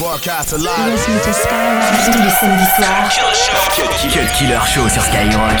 Broadcast 0.00 0.54
alive. 0.54 0.92
Listen 0.92 1.12
to 1.12 1.30
Skyrock 1.30 2.04
tous 2.06 2.22
les 2.24 2.30
samedis 2.30 2.64
soirs. 2.74 3.10
Cut 4.08 4.32
Killer 4.38 4.58
Show 4.66 4.88
sur 4.88 5.02
Skyrock. 5.02 5.60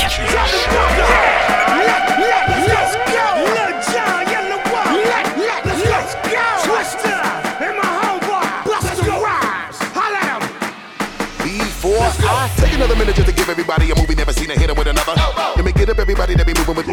I 12.22 12.48
take 12.56 12.72
another 12.72 12.96
minute 12.96 13.16
just 13.16 13.28
to 13.28 13.34
give 13.34 13.50
everybody 13.50 13.90
a 13.90 13.94
movie 13.94 14.14
never 14.14 14.32
seen 14.32 14.50
a 14.50 14.54
hit 14.54 14.74
with 14.74 14.86
another. 14.86 15.12
Let 15.56 15.64
me 15.66 15.72
get 15.72 15.90
up 15.90 15.98
everybody 15.98 16.34
that 16.34 16.46
be 16.46 16.54
moving 16.54 16.76
with. 16.76 16.88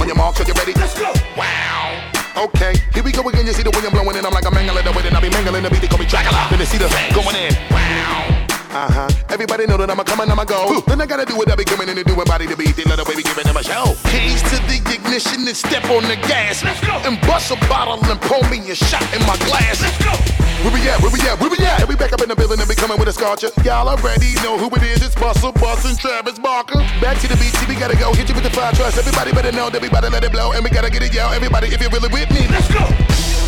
On 0.00 0.06
your 0.08 0.16
marks, 0.16 0.40
are 0.40 0.44
you 0.44 0.54
ready? 0.54 0.72
Let's 0.72 0.98
go. 0.98 1.12
Wow. 1.36 2.11
Okay, 2.36 2.74
here 2.94 3.02
we 3.02 3.12
go 3.12 3.28
again. 3.28 3.46
You 3.46 3.52
see 3.52 3.62
the 3.62 3.70
wind 3.70 3.90
blowing 3.92 4.16
in. 4.16 4.24
I'm 4.24 4.32
like 4.32 4.46
a 4.46 4.50
mangling 4.50 4.84
the 4.84 4.92
wind, 4.92 5.06
and 5.06 5.16
I 5.16 5.20
be 5.20 5.28
mangling 5.28 5.62
the 5.62 5.70
beat. 5.70 5.82
They 5.82 5.88
call 5.88 5.98
me 5.98 6.06
Dracula. 6.06 6.46
Then 6.50 6.58
they 6.58 6.64
see 6.64 6.78
the 6.78 6.88
going 7.14 7.36
in. 7.36 7.54
Wow. 7.70 8.31
Uh 8.72 8.88
huh. 8.88 9.08
Everybody 9.28 9.66
know 9.68 9.76
that 9.76 9.92
I'm 9.92 10.00
a 10.00 10.04
coming, 10.04 10.32
I'm 10.32 10.40
a 10.40 10.48
go. 10.48 10.80
Then 10.88 10.96
I 10.96 11.04
gotta 11.04 11.28
do 11.28 11.36
what 11.36 11.44
I 11.52 11.56
be 11.56 11.64
coming 11.64 11.92
in 11.92 11.98
and 12.00 12.08
doing 12.08 12.24
body 12.24 12.48
to 12.48 12.56
beat. 12.56 12.72
They 12.72 12.88
let 12.88 12.96
the 12.96 13.04
baby 13.04 13.20
giving 13.20 13.44
them 13.44 13.60
a 13.60 13.62
show. 13.62 13.92
Keys 14.08 14.40
to 14.48 14.56
the 14.64 14.80
ignition 14.88 15.44
and 15.44 15.52
step 15.52 15.84
on 15.92 16.08
the 16.08 16.16
gas. 16.24 16.64
Let's 16.64 16.80
go. 16.80 16.96
And 17.04 17.20
bust 17.28 17.52
a 17.52 17.60
bottle 17.68 18.00
and 18.00 18.16
pour 18.24 18.40
me 18.48 18.64
a 18.72 18.74
shot 18.74 19.04
in 19.12 19.20
my 19.28 19.36
glass. 19.44 19.84
Let's 19.84 20.00
go. 20.00 20.16
Where 20.64 20.72
we 20.72 20.80
at? 20.88 21.04
Where 21.04 21.12
we 21.12 21.20
at? 21.20 21.36
Where 21.36 21.52
we 21.52 21.60
at? 21.60 21.84
we 21.84 22.00
back 22.00 22.16
up 22.16 22.24
in 22.24 22.32
the 22.32 22.36
building 22.36 22.64
and 22.64 22.68
we 22.68 22.72
coming 22.72 22.96
with 22.96 23.08
a 23.08 23.12
scorcher. 23.12 23.52
Y'all 23.60 23.92
already 23.92 24.32
know 24.40 24.56
who 24.56 24.72
it 24.72 24.82
is. 24.88 25.04
It's 25.04 25.14
Busta, 25.20 25.52
Bus, 25.52 25.84
and 25.84 25.98
Travis 26.00 26.38
Barker. 26.40 26.80
Back 27.04 27.20
to 27.20 27.28
the 27.28 27.36
beat, 27.36 27.52
see, 27.52 27.68
we 27.68 27.76
gotta 27.76 27.96
go. 28.00 28.16
Hit 28.16 28.32
you 28.32 28.34
with 28.34 28.44
the 28.44 28.54
fire 28.56 28.72
trust. 28.72 28.96
Everybody 28.96 29.36
better 29.36 29.52
know 29.52 29.68
we 29.68 29.92
to 29.92 30.08
let 30.08 30.24
it 30.24 30.32
blow. 30.32 30.56
And 30.56 30.64
we 30.64 30.70
gotta 30.70 30.88
get 30.88 31.02
it, 31.02 31.12
yo. 31.12 31.28
Everybody, 31.28 31.68
if 31.68 31.80
you're 31.82 31.92
really 31.92 32.08
with 32.08 32.32
me, 32.32 32.48
let's 32.48 32.72
go. 32.72 32.88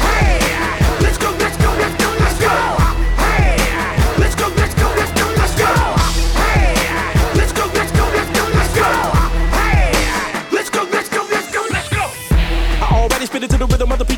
Hey, 0.04 0.36
let's 1.00 1.16
go, 1.16 1.32
let's 1.40 1.56
go, 1.56 1.72
let's 1.80 1.96
go, 1.96 2.12
let's 2.20 2.40
go. 2.40 2.83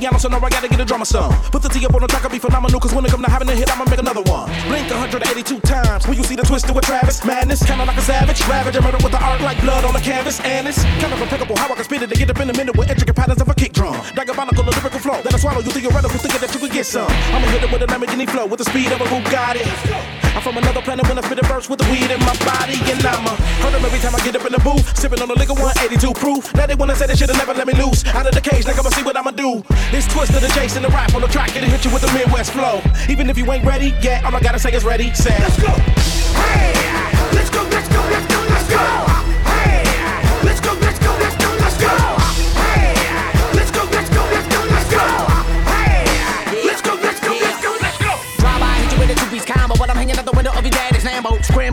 Piano, 0.06 0.18
so 0.18 0.28
now 0.28 0.38
I 0.38 0.48
gotta 0.48 0.68
get 0.68 0.80
a 0.80 0.84
drummer 0.84 1.04
some. 1.04 1.32
Put 1.50 1.62
the 1.62 1.68
T 1.68 1.84
up 1.84 1.94
on 1.94 2.00
the 2.00 2.06
track, 2.06 2.24
I'll 2.24 2.30
be 2.30 2.38
phenomenal, 2.38 2.78
cause 2.78 2.94
when 2.94 3.04
it 3.04 3.10
come 3.10 3.22
to 3.22 3.30
having 3.30 3.48
a 3.48 3.54
hit, 3.54 3.70
I'ma 3.70 3.84
make 3.90 3.98
another 3.98 4.22
one. 4.22 4.46
Blink 4.68 4.90
182 4.90 5.60
times, 5.60 6.06
when 6.06 6.16
you 6.16 6.24
see 6.24 6.36
the 6.36 6.42
twist 6.42 6.70
with 6.70 6.84
Travis. 6.84 7.24
Madness, 7.24 7.64
kinda 7.66 7.84
like 7.84 7.96
a 7.96 8.02
savage. 8.02 8.40
Ravage, 8.46 8.78
murder 8.80 8.98
with 9.02 9.12
the 9.12 9.22
art 9.22 9.40
like 9.40 9.60
blood 9.60 9.84
on 9.84 9.94
the 9.94 10.00
canvas. 10.00 10.40
And 10.40 10.68
it's 10.68 10.82
kind 11.02 11.12
of 11.12 11.20
impeccable 11.20 11.56
how 11.56 11.72
I 11.72 11.74
can 11.74 11.84
spit 11.84 12.02
it 12.02 12.10
to 12.10 12.16
get 12.16 12.30
up 12.30 12.38
in 12.40 12.50
a 12.50 12.54
minute 12.54 12.76
with 12.76 12.90
intricate 12.90 13.16
patterns 13.16 13.40
of 13.40 13.48
a 13.48 13.54
kick 13.54 13.72
drum. 13.72 13.98
Diabolical 14.14 14.64
lyrical 14.64 15.00
flow, 15.00 15.20
that 15.22 15.34
I 15.34 15.38
swallow 15.38 15.60
you 15.60 15.70
theoretical, 15.70 16.18
thinking 16.18 16.40
that 16.40 16.54
you 16.54 16.60
could 16.60 16.72
get 16.72 16.86
some. 16.86 17.10
I'ma 17.34 17.46
hit 17.48 17.64
it 17.64 17.72
with 17.72 17.82
a 17.82 17.86
Lamborghini 17.86 18.28
flow, 18.28 18.46
with 18.46 18.58
the 18.58 18.64
speed 18.64 18.92
of 18.92 19.00
a 19.00 19.04
Bugatti. 19.04 20.25
I'm 20.36 20.42
from 20.42 20.58
another 20.58 20.82
planet 20.82 21.08
when 21.08 21.16
I 21.16 21.22
spit 21.22 21.38
a 21.38 21.46
verse 21.46 21.66
with 21.70 21.78
the 21.78 21.88
weed 21.88 22.10
in 22.10 22.20
my 22.20 22.36
body, 22.44 22.76
and 22.92 23.00
I'ma 23.00 23.32
hurt 23.64 23.72
them 23.72 23.82
every 23.82 23.98
time 24.00 24.14
I 24.14 24.20
get 24.20 24.36
up 24.36 24.44
in 24.44 24.52
the 24.52 24.60
booth. 24.60 24.84
Sipping 24.92 25.22
on 25.22 25.28
the 25.28 25.34
liquor 25.34 25.54
182 25.54 26.12
proof. 26.12 26.54
Now 26.54 26.66
they 26.66 26.74
wanna 26.74 26.94
say 26.94 27.06
they 27.06 27.16
should've 27.16 27.38
never 27.38 27.54
let 27.54 27.66
me 27.66 27.72
loose. 27.72 28.04
Out 28.12 28.26
of 28.26 28.34
the 28.34 28.42
cage, 28.42 28.66
like 28.66 28.78
I'ma 28.78 28.90
see 28.90 29.02
what 29.02 29.16
I'ma 29.16 29.30
do. 29.30 29.64
It's 29.96 30.06
Twista 30.12 30.38
the 30.38 30.52
Jason 30.52 30.82
the 30.82 30.90
rap 30.90 31.14
on 31.14 31.22
the 31.22 31.28
track, 31.28 31.56
it'll 31.56 31.70
hit 31.70 31.86
you 31.86 31.90
with 31.90 32.02
the 32.02 32.12
Midwest 32.12 32.52
flow. 32.52 32.82
Even 33.08 33.30
if 33.30 33.38
you 33.38 33.50
ain't 33.50 33.64
ready, 33.64 33.94
yet, 34.02 34.26
all 34.26 34.36
I 34.36 34.40
gotta 34.40 34.58
say 34.58 34.74
is 34.74 34.84
ready, 34.84 35.14
say, 35.14 35.34
let's 35.40 35.56
go. 35.56 35.72
Hey, 35.72 37.15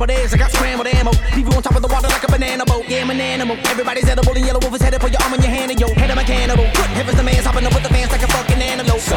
Scrambled 0.04 0.22
eggs, 0.22 0.34
I 0.34 0.38
got 0.38 0.52
scrambled 0.52 0.88
ammo. 0.88 1.12
Leave 1.34 1.48
you 1.48 1.56
on 1.56 1.64
top 1.64 1.76
of 1.76 1.82
the 1.82 1.88
water 1.88 2.10
like 2.10 2.24
a 2.24 2.28
banana 2.28 2.66
boat. 2.66 2.84
Yeah, 2.90 3.04
I'm 3.04 3.10
an 3.10 3.22
animal. 3.22 3.56
Everybody's 3.68 4.10
edible 4.10 4.36
and 4.36 4.44
Yelawolf 4.44 4.76
is 4.76 4.82
headed 4.82 5.00
for 5.00 5.08
your 5.08 5.22
arm 5.24 5.34
and 5.34 5.42
your 5.42 5.50
hand 5.50 5.72
and 5.72 5.80
yo 5.80 5.88
head 5.94 6.12
of 6.12 6.18
a 6.18 6.24
cannibal. 6.24 6.66
Good 6.66 6.92
Heaven's 6.92 7.16
the 7.16 7.24
man's 7.24 7.46
hopping 7.46 7.66
up 7.66 7.74
with 7.74 7.84
the 7.84 7.90
fans 7.90 8.12
like 8.12 8.22
a 8.22 8.28
fucking 8.28 8.62
antelope. 8.62 9.00
So, 9.00 9.16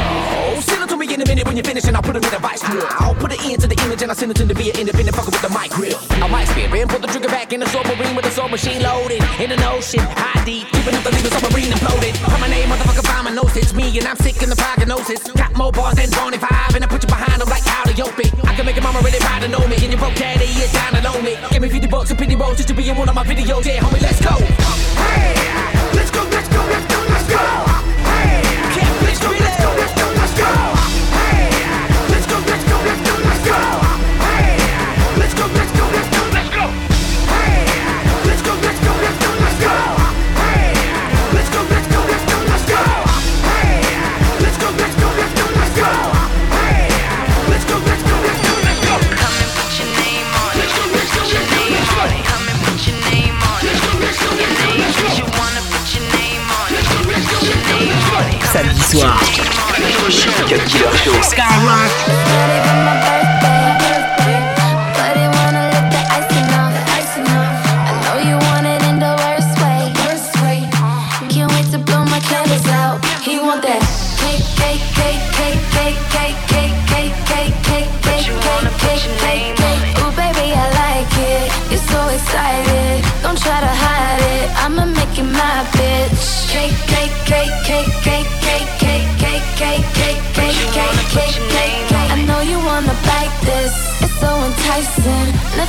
in 1.16 1.22
a 1.22 1.28
minute 1.32 1.47
when 1.47 1.56
you're 1.56 1.65
finished 1.65 1.88
and 1.88 1.97
I'll 1.97 2.04
put 2.04 2.16
it 2.16 2.25
in 2.28 2.34
a 2.34 2.38
vice 2.38 2.62
grip. 2.62 2.84
I'll 3.00 3.15
put 3.16 3.32
it 3.32 3.41
into 3.49 3.66
the 3.66 3.78
image 3.88 4.03
and 4.03 4.12
I'll 4.12 4.21
send 4.21 4.31
it 4.31 4.37
to 4.37 4.44
the 4.44 4.53
via 4.53 4.72
independent 4.77 5.16
fucker 5.16 5.32
with 5.32 5.41
the 5.41 5.49
mic 5.49 5.72
grip. 5.72 5.97
I 6.21 6.28
might 6.28 6.44
spit 6.44 6.69
and 6.69 6.91
put 6.91 7.00
the 7.00 7.09
trigger 7.09 7.28
back 7.28 7.53
in 7.54 7.60
the 7.60 7.69
submarine 7.72 8.15
with 8.15 8.27
the 8.27 8.31
soul 8.31 8.49
machine 8.49 8.82
loaded. 8.82 9.25
In 9.41 9.49
an 9.50 9.62
ocean, 9.65 10.04
high 10.04 10.44
deep, 10.44 10.69
keeping 10.69 10.93
up 10.93 11.03
the 11.09 11.12
legal 11.16 11.32
submarine 11.32 11.72
imploded. 11.72 12.21
Come 12.21 12.41
my 12.41 12.49
name, 12.53 12.69
motherfucker, 12.69 13.06
find 13.09 13.25
my 13.25 13.32
nose. 13.32 13.56
It's 13.56 13.72
me 13.72 13.88
and 13.97 14.06
I'm 14.06 14.16
sick 14.21 14.43
in 14.43 14.50
the 14.53 14.56
prognosis. 14.56 15.25
Got 15.32 15.56
more 15.56 15.72
bars 15.72 15.97
than 15.97 16.12
25 16.12 16.77
and 16.77 16.84
I 16.84 16.87
put 16.87 17.00
you 17.00 17.09
behind 17.09 17.41
them 17.41 17.48
like 17.48 17.65
how 17.65 17.84
to 17.88 17.94
yoke 17.97 18.21
it. 18.21 18.37
I 18.44 18.53
can 18.53 18.66
make 18.66 18.77
a 18.77 18.84
mama 18.84 19.00
really 19.00 19.21
proud 19.25 19.41
to 19.41 19.48
know 19.48 19.65
me 19.65 19.81
and 19.81 19.88
your 19.88 19.98
broke 19.98 20.21
daddy 20.21 20.44
is 20.44 20.72
down 20.72 20.93
to 20.93 21.00
know 21.00 21.16
me. 21.25 21.41
Give 21.48 21.62
me 21.65 21.72
50 21.72 21.88
bucks 21.88 22.10
and 22.12 22.19
pity 22.19 22.37
rolls 22.37 22.60
just 22.60 22.69
to 22.69 22.77
be 22.77 22.84
in 22.91 22.97
one 22.97 23.09
of 23.09 23.15
my 23.15 23.25
videos. 23.25 23.65
Yeah, 23.65 23.81
homie, 23.81 23.95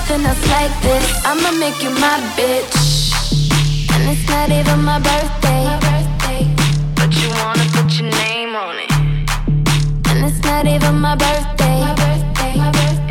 nothing 0.08 0.26
else 0.26 0.48
like 0.50 0.82
this 0.82 1.26
I'ma 1.26 1.52
make 1.60 1.84
you 1.84 1.90
my 1.90 2.18
bitch. 2.36 2.76
And 3.94 4.10
it's 4.10 4.30
not 4.30 4.50
even 4.52 4.84
my 4.84 5.00
birthday. 5.00 5.97
Not 10.68 10.76
even 10.76 11.00
my 11.00 11.16
birthday. 11.16 11.80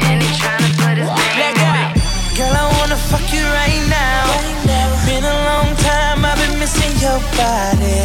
And 0.05 0.23
he's 0.23 0.39
trying 0.39 0.61
put 0.77 0.97
his 1.01 1.09
name 1.41 1.59
on 1.65 1.77
it. 1.89 2.37
Girl, 2.37 2.53
I 2.53 2.65
wanna 2.79 2.97
fuck 2.97 3.25
you 3.33 3.45
right 3.61 3.83
now. 3.89 4.25
Been 5.07 5.25
a 5.25 5.37
long 5.49 5.69
time, 5.81 6.25
I've 6.25 6.37
been 6.37 6.59
missing 6.59 6.93
your 7.01 7.21
body. 7.39 7.97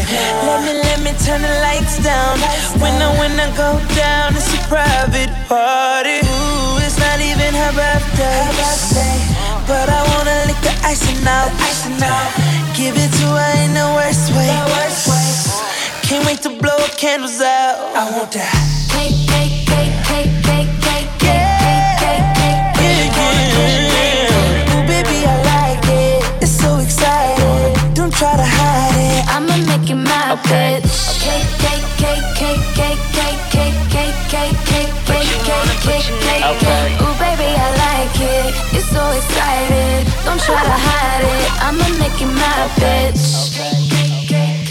Let 0.47 0.59
me, 0.65 0.73
let 0.87 0.99
me 1.03 1.11
turn 1.25 1.41
the 1.41 1.53
lights 1.67 1.99
down. 2.03 2.39
When 2.79 2.95
I, 3.01 3.09
when 3.19 3.33
I 3.39 3.49
go 3.57 3.79
down, 3.95 4.35
it's 4.35 4.53
a 4.53 4.61
private 4.71 5.33
party. 5.51 6.23
Ooh, 6.23 6.85
it's 6.85 6.97
not 6.99 7.19
even 7.19 7.51
her 7.53 7.73
birthday. 7.75 8.47
But 9.67 9.87
I 9.89 10.01
wanna 10.11 10.47
lick 10.47 10.59
the 10.63 10.73
icing 10.85 11.25
out. 11.27 11.51
Give 12.77 12.95
it 12.95 13.11
to 13.19 13.27
her 13.35 13.53
in 13.65 13.73
the 13.73 13.87
worst 13.95 14.31
way. 14.31 15.20
Can't 16.11 16.25
wait 16.25 16.41
to 16.41 16.49
blow 16.49 16.77
candles 16.97 17.39
out. 17.39 17.95
I 17.95 18.03
want 18.11 18.33
that. 18.35 18.51
Cake, 18.91 19.15
cake, 19.31 19.63
cake, 19.63 19.95
cake, 20.03 20.27
cake, 20.43 20.67
cake, 20.83 21.07
cake, 21.23 21.87
cake, 22.03 22.67
cake, 22.75 23.07
cake, 23.55 24.67
Ooh, 24.75 24.83
baby, 24.91 25.23
I 25.23 25.39
like 25.47 25.87
it. 25.87 26.43
It's 26.43 26.51
so 26.51 26.79
exciting. 26.83 27.95
Don't 27.95 28.11
try 28.11 28.35
to 28.35 28.43
hide 28.43 28.99
it. 28.99 29.23
I'ma 29.31 29.55
make 29.63 29.87
you 29.87 29.95
my 29.95 30.35
bitch. 30.51 30.83
Cake, 31.23 31.47
cake, 31.63 31.87
cake, 31.95 32.27
cake, 32.35 32.59
cake, 32.75 32.99
cake, 33.15 33.39
cake, 33.47 34.19
cake, 34.27 34.59
cake, 34.67 34.91
cake, 35.07 35.31
cake, 35.47 35.71
cake, 35.79 36.11
cake, 36.27 36.59
cake. 36.59 36.99
Ooh, 36.99 37.15
baby, 37.23 37.55
I 37.55 37.71
like 37.87 38.19
it. 38.19 38.51
You're 38.75 38.83
so 38.83 38.99
excited. 39.15 40.11
Don't 40.27 40.43
try 40.43 40.59
to 40.59 40.75
hide 40.75 41.23
it. 41.23 41.47
I'ma 41.63 41.87
make 42.03 42.19
you 42.19 42.27
my 42.27 42.67
bitch. 42.83 44.00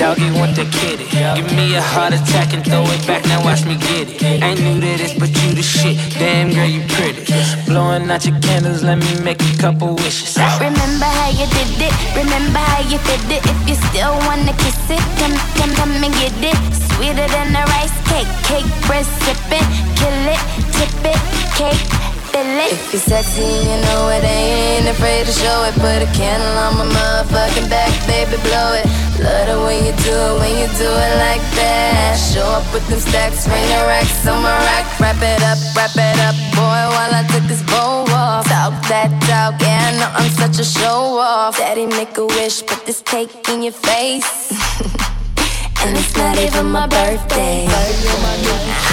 Doggy 0.00 0.32
want 0.32 0.56
the 0.56 0.64
kitty. 0.80 1.04
Give 1.36 1.52
me 1.52 1.76
a 1.76 1.82
heart 1.82 2.14
attack 2.16 2.54
and 2.56 2.64
throw 2.64 2.88
it 2.88 3.06
back, 3.06 3.22
now 3.28 3.44
watch 3.44 3.66
me 3.68 3.76
get 3.76 4.08
it. 4.08 4.22
Ain't 4.42 4.58
new 4.64 4.80
to 4.80 4.92
this, 4.96 5.12
but 5.12 5.28
you 5.28 5.52
the 5.52 5.62
shit. 5.62 6.00
Damn 6.16 6.48
girl, 6.56 6.64
you 6.64 6.80
pretty. 6.96 7.20
Blowing 7.68 8.10
out 8.10 8.24
your 8.24 8.40
candles, 8.40 8.82
let 8.82 8.96
me 8.96 9.12
make 9.20 9.42
a 9.44 9.54
couple 9.60 9.94
wishes. 9.96 10.40
Remember 10.56 11.04
how 11.04 11.28
you 11.36 11.44
did 11.52 11.92
it, 11.92 11.94
remember 12.16 12.64
how 12.72 12.80
you 12.88 12.96
fit 13.04 13.28
it. 13.28 13.44
If 13.44 13.58
you 13.68 13.76
still 13.92 14.16
wanna 14.24 14.56
kiss 14.64 14.80
it, 14.88 15.04
come, 15.20 15.36
come, 15.60 15.72
come 15.76 15.92
and 15.92 16.14
get 16.16 16.32
it. 16.48 16.56
Sweeter 16.96 17.28
than 17.28 17.52
a 17.52 17.62
rice 17.76 17.98
cake, 18.08 18.30
cake 18.48 18.70
bread 18.88 19.04
sipping, 19.20 19.68
kill 20.00 20.20
it, 20.32 20.40
tip 20.72 21.04
it, 21.12 21.20
cake 21.60 22.09
if 22.34 22.92
you're 22.92 23.00
sexy, 23.00 23.42
you 23.42 23.76
know 23.86 24.08
it, 24.08 24.22
ain't 24.24 24.88
afraid 24.88 25.26
to 25.26 25.32
show 25.32 25.64
it. 25.64 25.74
Put 25.74 26.02
a 26.02 26.10
candle 26.14 26.56
on 26.58 26.78
my 26.78 26.86
motherfucking 26.86 27.68
back, 27.68 27.90
baby, 28.06 28.36
blow 28.42 28.74
it. 28.74 28.86
Love 29.20 29.46
the 29.48 29.58
way 29.66 29.78
you 29.78 29.92
do 30.04 30.14
it 30.14 30.34
when 30.38 30.52
you 30.58 30.68
do 30.78 30.88
it 30.88 31.14
like 31.18 31.42
that. 31.58 32.14
Show 32.16 32.46
up 32.46 32.66
with 32.72 32.86
them 32.88 33.00
stacks, 33.00 33.48
ring 33.48 33.66
the 33.68 33.82
racks 33.86 34.26
on 34.26 34.42
my 34.42 34.56
rack. 34.68 34.86
Wrap 35.00 35.20
it 35.20 35.42
up, 35.42 35.58
wrap 35.74 35.94
it 35.96 36.18
up, 36.20 36.36
boy, 36.54 36.82
while 36.94 37.14
I 37.14 37.24
took 37.32 37.44
this 37.48 37.62
bow 37.64 38.04
off. 38.14 38.46
Talk 38.46 38.74
that 38.88 39.10
talk, 39.26 39.60
yeah, 39.60 39.90
I 39.90 39.98
know 39.98 40.10
I'm 40.14 40.30
such 40.30 40.58
a 40.58 40.64
show 40.64 41.18
off. 41.18 41.58
Daddy, 41.58 41.86
make 41.86 42.16
a 42.18 42.26
wish, 42.26 42.64
put 42.66 42.86
this 42.86 43.00
cake 43.02 43.48
in 43.48 43.62
your 43.62 43.72
face. 43.72 44.50
and 45.82 45.96
it's 45.96 46.16
not 46.16 46.38
even 46.38 46.66
my 46.70 46.86
birthday. 46.86 47.66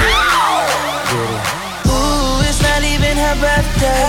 Ah! 0.09 1.66
Her 3.17 3.35
birthday. 3.41 4.03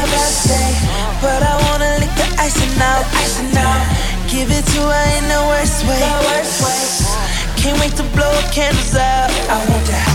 But 1.20 1.43
I 1.43 1.55
wanna 1.66 1.99
lick 2.00 2.12
the 2.16 2.28
icing 2.38 2.76
out. 2.81 3.05
Give 4.28 4.50
it 4.50 4.64
to 4.75 4.81
her 4.93 5.06
in 5.19 5.25
the 5.28 5.40
worst 5.50 5.84
way. 5.88 6.00
Can't 7.56 7.78
wait 7.81 7.96
to 7.96 8.05
blow 8.14 8.32
candles 8.52 8.94
out. 8.94 9.31
I 9.50 9.58
want 9.69 9.87
that. 9.87 10.07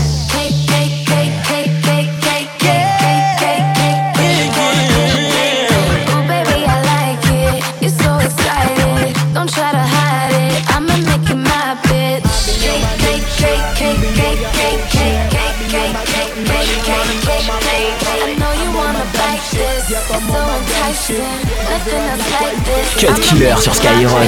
Cut 22.98 23.20
Killer 23.20 23.56
sur 23.58 23.74
Skyrock. 23.74 24.24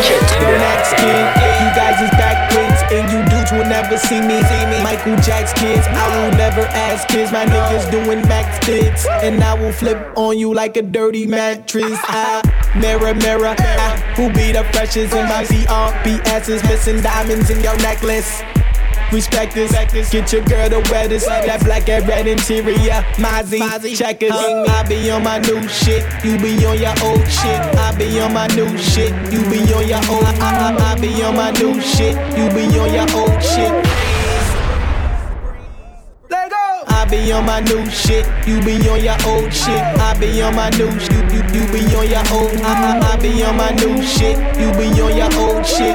You 1.60 1.70
guys 1.74 2.00
is 2.00 2.10
backwards 2.10 2.82
and 2.92 3.10
you 3.10 3.24
dudes 3.30 3.50
will 3.52 3.64
never 3.64 3.96
see 3.96 4.20
me. 4.20 4.40
Michael 4.82 5.16
Jack's 5.16 5.52
kids, 5.52 5.86
I 5.88 6.08
will 6.14 6.36
never 6.36 6.62
ask 6.62 7.08
kids. 7.08 7.32
My 7.32 7.44
niggas 7.44 7.90
doing 7.90 8.20
max 8.28 8.56
sticks, 8.64 9.06
and 9.22 9.42
I 9.42 9.54
will 9.54 9.72
flip 9.72 9.98
on 10.16 10.38
you 10.38 10.54
like 10.54 10.76
a 10.76 10.82
dirty 10.82 11.26
mattress. 11.26 11.98
I 12.04 12.42
mirror, 12.76 13.14
mirror, 13.14 13.54
who 14.14 14.32
be 14.32 14.52
the 14.52 14.64
freshest 14.72 15.14
in 15.14 15.24
my 15.28 15.44
asses 16.26 16.62
missing 16.64 17.00
diamonds 17.00 17.50
in 17.50 17.60
your 17.62 17.76
necklace. 17.78 18.42
Respect 19.12 19.54
this, 19.54 19.70
get 20.10 20.32
your 20.32 20.42
girl 20.44 20.68
the 20.68 20.80
wettest. 20.90 21.26
That 21.26 21.62
black 21.64 21.88
and 21.88 22.06
red 22.08 22.26
interior, 22.26 23.04
Mozzie, 23.16 23.96
checkers. 23.96 24.32
I 24.32 24.82
be 24.88 25.10
on 25.10 25.22
my 25.22 25.38
new 25.38 25.66
shit, 25.68 26.02
you 26.24 26.36
be 26.38 26.66
on 26.66 26.78
your 26.78 26.94
old 27.04 27.22
shit. 27.30 27.60
I 27.78 27.94
be 27.96 28.18
on 28.20 28.34
my 28.34 28.48
new 28.48 28.76
shit, 28.76 29.14
you 29.32 29.40
be 29.48 29.62
on 29.72 29.86
your 29.86 30.02
old. 30.10 30.24
I, 30.42 30.74
I, 30.74 30.92
I 30.92 31.00
be 31.00 31.22
on 31.22 31.36
my 31.36 31.50
new 31.52 31.80
shit, 31.80 32.16
you 32.36 32.50
be 32.50 32.66
on 32.78 32.92
your 32.92 33.06
old 33.16 33.42
shit. 33.42 33.72
I 36.88 37.06
be 37.08 37.30
on 37.30 37.46
my 37.46 37.60
new 37.60 37.88
shit, 37.88 38.26
you 38.48 38.60
be 38.62 38.74
on 38.90 39.02
your 39.02 39.16
old 39.26 39.52
shit. 39.54 39.80
I 40.02 40.18
be 40.18 40.42
on 40.42 40.56
my 40.56 40.70
new 40.70 40.90
shit, 40.98 41.32
you, 41.32 41.42
you, 41.54 41.62
you 41.62 41.72
be 41.72 41.94
on 41.94 42.10
your 42.10 42.26
old. 42.34 42.50
I, 42.60 42.98
I, 42.98 43.12
I 43.12 43.16
be 43.16 43.42
on 43.44 43.56
my 43.56 43.70
new 43.70 44.02
shit, 44.02 44.36
you 44.58 44.72
be 44.74 44.90
on 45.00 45.16
your 45.16 45.32
old 45.38 45.64
shit. 45.64 45.94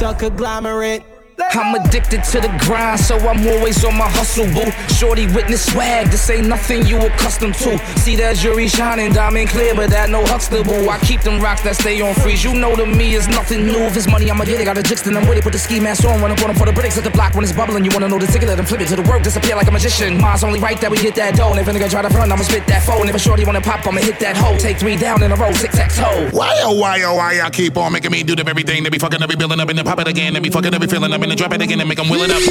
The 0.00 0.14
conglomerate. 0.18 1.17
I'm 1.50 1.74
addicted 1.74 2.22
to 2.24 2.40
the 2.40 2.48
grind, 2.64 3.00
so 3.00 3.16
I'm 3.18 3.46
always 3.48 3.84
on 3.84 3.96
my 3.96 4.08
hustle, 4.08 4.46
boo. 4.46 4.70
Shorty 4.94 5.26
witness 5.26 5.64
swag, 5.72 6.08
this 6.08 6.28
ain't 6.30 6.46
nothing 6.46 6.86
you 6.86 6.98
accustomed 6.98 7.54
to. 7.56 7.78
See 7.98 8.16
that 8.16 8.36
jury 8.36 8.68
shining, 8.68 9.12
diamond 9.12 9.48
clear, 9.48 9.74
but 9.74 9.90
that 9.90 10.10
no 10.10 10.24
Huxtable. 10.28 10.90
I 10.90 10.98
keep 10.98 11.22
them 11.22 11.40
rocks 11.40 11.62
that 11.62 11.76
stay 11.76 12.00
on 12.00 12.14
freeze. 12.14 12.44
You 12.44 12.52
know 12.52 12.76
to 12.76 12.84
me 12.84 13.14
is 13.14 13.26
nothing 13.28 13.66
new. 13.66 13.80
If 13.88 13.96
it's 13.96 14.06
money, 14.06 14.30
I'ma 14.30 14.44
get 14.44 14.60
it. 14.60 14.64
Got 14.66 14.76
a 14.76 14.82
jix, 14.82 15.02
then 15.02 15.16
I'm 15.16 15.26
with 15.26 15.38
it. 15.38 15.44
Put 15.44 15.54
the 15.54 15.58
ski 15.58 15.80
mask 15.80 16.04
on, 16.04 16.20
run 16.20 16.30
up 16.30 16.40
on 16.42 16.48
them 16.48 16.56
for 16.56 16.66
the 16.66 16.72
bricks 16.72 16.98
at 16.98 17.04
the 17.04 17.10
block 17.10 17.34
when 17.34 17.44
it's 17.44 17.52
bubbling. 17.52 17.84
You 17.84 17.90
wanna 17.92 18.08
know 18.08 18.18
the 18.18 18.26
ticket, 18.26 18.48
let 18.48 18.56
them 18.56 18.66
flip 18.66 18.82
it 18.82 18.88
to 18.88 18.96
the 18.96 19.02
work, 19.08 19.22
disappear 19.22 19.56
like 19.56 19.68
a 19.68 19.70
magician. 19.70 20.20
Mine's 20.20 20.44
only 20.44 20.60
right 20.60 20.78
that 20.80 20.90
we 20.90 20.98
get 20.98 21.14
that 21.14 21.34
dough. 21.34 21.50
And 21.50 21.60
if 21.60 21.66
a 21.66 21.88
try 21.88 22.02
to 22.02 22.10
front, 22.10 22.30
I'ma 22.30 22.42
spit 22.42 22.66
that 22.66 22.82
phone. 22.84 23.00
And 23.00 23.10
if 23.10 23.16
a 23.16 23.18
shorty 23.18 23.46
wanna 23.46 23.62
pop, 23.62 23.86
I'ma 23.86 24.00
hit 24.00 24.20
that 24.20 24.36
hoe. 24.36 24.58
Take 24.58 24.78
three 24.78 24.96
down 24.96 25.22
in 25.22 25.32
a 25.32 25.36
row, 25.36 25.52
six 25.52 25.78
X 25.78 25.96
toe. 25.96 26.28
Why 26.32 26.52
oh 26.62 26.74
why 26.74 27.02
oh 27.04 27.14
why 27.14 27.32
y'all 27.40 27.50
keep 27.50 27.78
on 27.78 27.92
making 27.92 28.12
me 28.12 28.22
do 28.22 28.36
the 28.36 28.44
very 28.44 28.64
thing? 28.64 28.82
They 28.82 28.90
be 28.90 28.98
fucking 28.98 29.22
every 29.22 29.36
building 29.36 29.60
up 29.60 29.68
and 29.70 29.78
then 29.78 29.84
pop 29.84 29.98
it 29.98 30.08
again. 30.08 30.34
They 30.34 30.40
be 30.40 30.50
fucking 30.50 30.74
every 30.74 30.88
feeling 30.88 31.12
up 31.12 31.22
and 31.22 31.30
then 31.30 31.37
drop 31.38 31.54
it 31.54 31.62
again 31.62 31.78
and 31.78 31.88
make 31.88 31.98
them 31.98 32.10
will 32.10 32.20
it 32.20 32.34
up. 32.34 32.42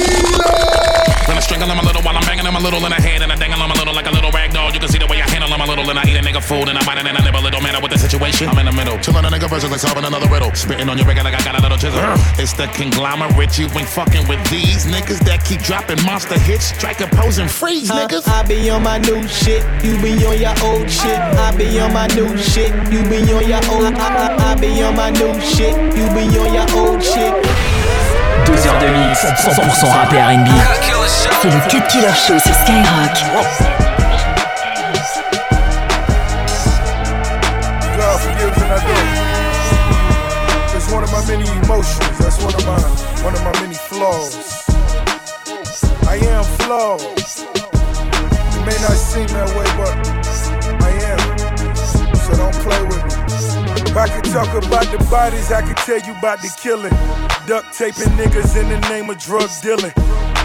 Then 1.28 1.36
I 1.36 1.44
strangle 1.44 1.68
them 1.68 1.76
a 1.76 1.84
little 1.84 2.00
while 2.00 2.16
I'm 2.16 2.24
banging 2.24 2.48
them 2.48 2.56
a 2.56 2.62
little 2.64 2.80
in 2.80 2.88
the 2.88 2.96
head 2.96 3.20
and 3.20 3.28
I 3.28 3.36
dangle 3.36 3.60
them 3.60 3.68
a 3.68 3.76
little 3.76 3.92
like 3.92 4.08
a 4.08 4.14
little 4.16 4.32
rag 4.32 4.56
doll. 4.56 4.72
You 4.72 4.80
can 4.80 4.88
see 4.88 4.96
the 4.96 5.06
way 5.06 5.20
I 5.20 5.28
handle 5.28 5.52
them 5.52 5.60
a 5.60 5.68
little 5.68 5.84
and 5.84 6.00
I 6.00 6.08
eat 6.08 6.16
a 6.16 6.24
nigga 6.24 6.40
food 6.40 6.72
and 6.72 6.80
I 6.80 6.82
bite 6.88 6.96
it 6.96 7.04
and 7.04 7.12
I 7.12 7.20
nibble. 7.20 7.44
It 7.44 7.52
don't 7.52 7.62
matter 7.62 7.84
what 7.84 7.92
the 7.92 8.00
situation. 8.00 8.48
I'm 8.48 8.56
in 8.56 8.64
the 8.64 8.72
middle, 8.72 8.96
chilling 9.04 9.28
a 9.28 9.28
nigga 9.28 9.44
versus 9.44 9.68
like 9.68 9.84
solving 9.84 10.08
another 10.08 10.24
riddle. 10.32 10.48
Spitting 10.56 10.88
on 10.88 10.96
your 10.96 11.04
regular 11.04 11.28
like 11.28 11.36
I 11.36 11.44
got 11.44 11.60
a 11.60 11.60
little 11.60 11.76
chisel. 11.76 12.00
It's 12.40 12.56
the 12.56 12.64
conglomerate. 12.72 13.60
You 13.60 13.68
ain't 13.76 13.92
fucking 13.92 14.24
with 14.24 14.40
these 14.48 14.88
niggas 14.88 15.20
that 15.28 15.44
keep 15.44 15.60
dropping 15.60 16.00
monster 16.08 16.40
hits. 16.40 16.72
Strike 16.72 17.04
a 17.04 17.08
pose 17.12 17.36
and 17.36 17.50
freeze, 17.50 17.92
niggas. 17.92 18.24
I, 18.24 18.40
I 18.40 18.48
be 18.48 18.72
on 18.72 18.82
my 18.82 18.96
new 18.96 19.20
shit, 19.28 19.60
you 19.84 20.00
be 20.00 20.16
on 20.24 20.40
your 20.40 20.56
old 20.64 20.88
shit. 20.88 21.20
I 21.36 21.52
be 21.52 21.76
on 21.76 21.92
my 21.92 22.08
new 22.16 22.32
shit, 22.40 22.72
you 22.88 23.04
be 23.04 23.20
on 23.36 23.44
your 23.44 23.60
old. 23.68 23.92
I, 24.00 24.32
I, 24.32 24.52
I 24.52 24.54
be 24.56 24.80
on 24.80 24.96
my 24.96 25.12
new 25.12 25.36
shit, 25.44 25.76
you 25.92 26.08
be 26.16 26.24
on 26.40 26.56
your 26.56 26.68
old 26.72 27.04
shit. 27.04 27.36
12 28.48 28.66
heures 28.66 28.78
de 28.78 28.86
mix, 28.86 29.24
100% 29.24 29.90
rap 29.90 30.12
et 30.12 30.22
R&B. 30.22 30.48
C'est 31.42 31.50
le 31.50 31.60
Cut 31.68 31.82
Killer 31.88 32.14
Show 32.14 32.38
sur 32.38 32.54
Skyrock. 32.54 33.14
God 37.96 38.20
forgives 38.20 38.58
and 38.62 38.72
I 38.72 38.80
don't. 38.80 39.18
It's 40.74 40.90
one 40.90 41.04
of 41.04 41.12
my 41.12 41.22
many 41.26 41.46
emotions. 41.62 42.18
That's 42.18 42.42
one 42.42 42.54
of 42.54 42.64
my 42.64 42.80
one 43.22 43.34
of 43.34 43.44
my 43.44 43.52
many 43.60 43.74
flaws. 43.74 44.64
I 46.08 46.16
am 46.16 46.44
flawed. 46.60 47.02
It 47.02 48.62
may 48.64 48.78
not 48.80 48.96
seem 48.96 49.26
that 49.28 49.50
way, 49.56 49.66
but 49.76 49.94
I 50.82 50.90
am. 51.12 51.18
So 52.16 52.36
don't 52.36 52.54
play 52.64 52.82
with 52.84 53.04
me. 53.04 53.37
I 53.98 54.06
could 54.08 54.30
talk 54.30 54.46
about 54.54 54.86
the 54.94 55.04
bodies, 55.10 55.50
I 55.50 55.60
could 55.60 55.76
tell 55.78 55.98
you 55.98 56.16
about 56.16 56.40
the 56.40 56.54
killing. 56.62 56.94
Duct 57.48 57.66
taping 57.74 58.14
niggas 58.14 58.54
in 58.54 58.68
the 58.68 58.78
name 58.88 59.10
of 59.10 59.18
drug 59.18 59.50
dealing. 59.60 59.92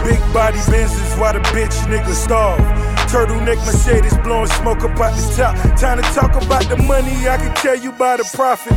Big 0.02 0.18
body 0.34 0.58
Benzes 0.66 1.16
why 1.20 1.32
the 1.32 1.38
bitch 1.54 1.70
niggas 1.86 2.18
starve. 2.24 2.58
Turtleneck 3.06 3.64
Mercedes 3.64 4.18
blowing 4.18 4.48
smoke 4.58 4.82
up 4.82 4.98
out 4.98 5.14
the 5.14 5.34
top. 5.36 5.54
Time 5.78 6.02
to 6.02 6.04
talk 6.10 6.34
about 6.34 6.68
the 6.68 6.76
money, 6.82 7.28
I 7.28 7.36
can 7.36 7.54
tell 7.54 7.76
you 7.76 7.90
about 7.90 8.18
the 8.18 8.28
profit. 8.34 8.72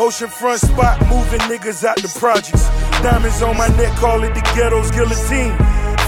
Oceanfront 0.00 0.60
spot 0.64 0.98
moving 1.10 1.40
niggas 1.40 1.84
out 1.84 2.00
the 2.00 2.08
projects. 2.18 2.64
Diamonds 3.02 3.42
on 3.42 3.58
my 3.58 3.68
neck, 3.76 3.92
call 3.98 4.24
it 4.24 4.34
the 4.34 4.40
ghetto's 4.56 4.90
guillotine. 4.92 5.52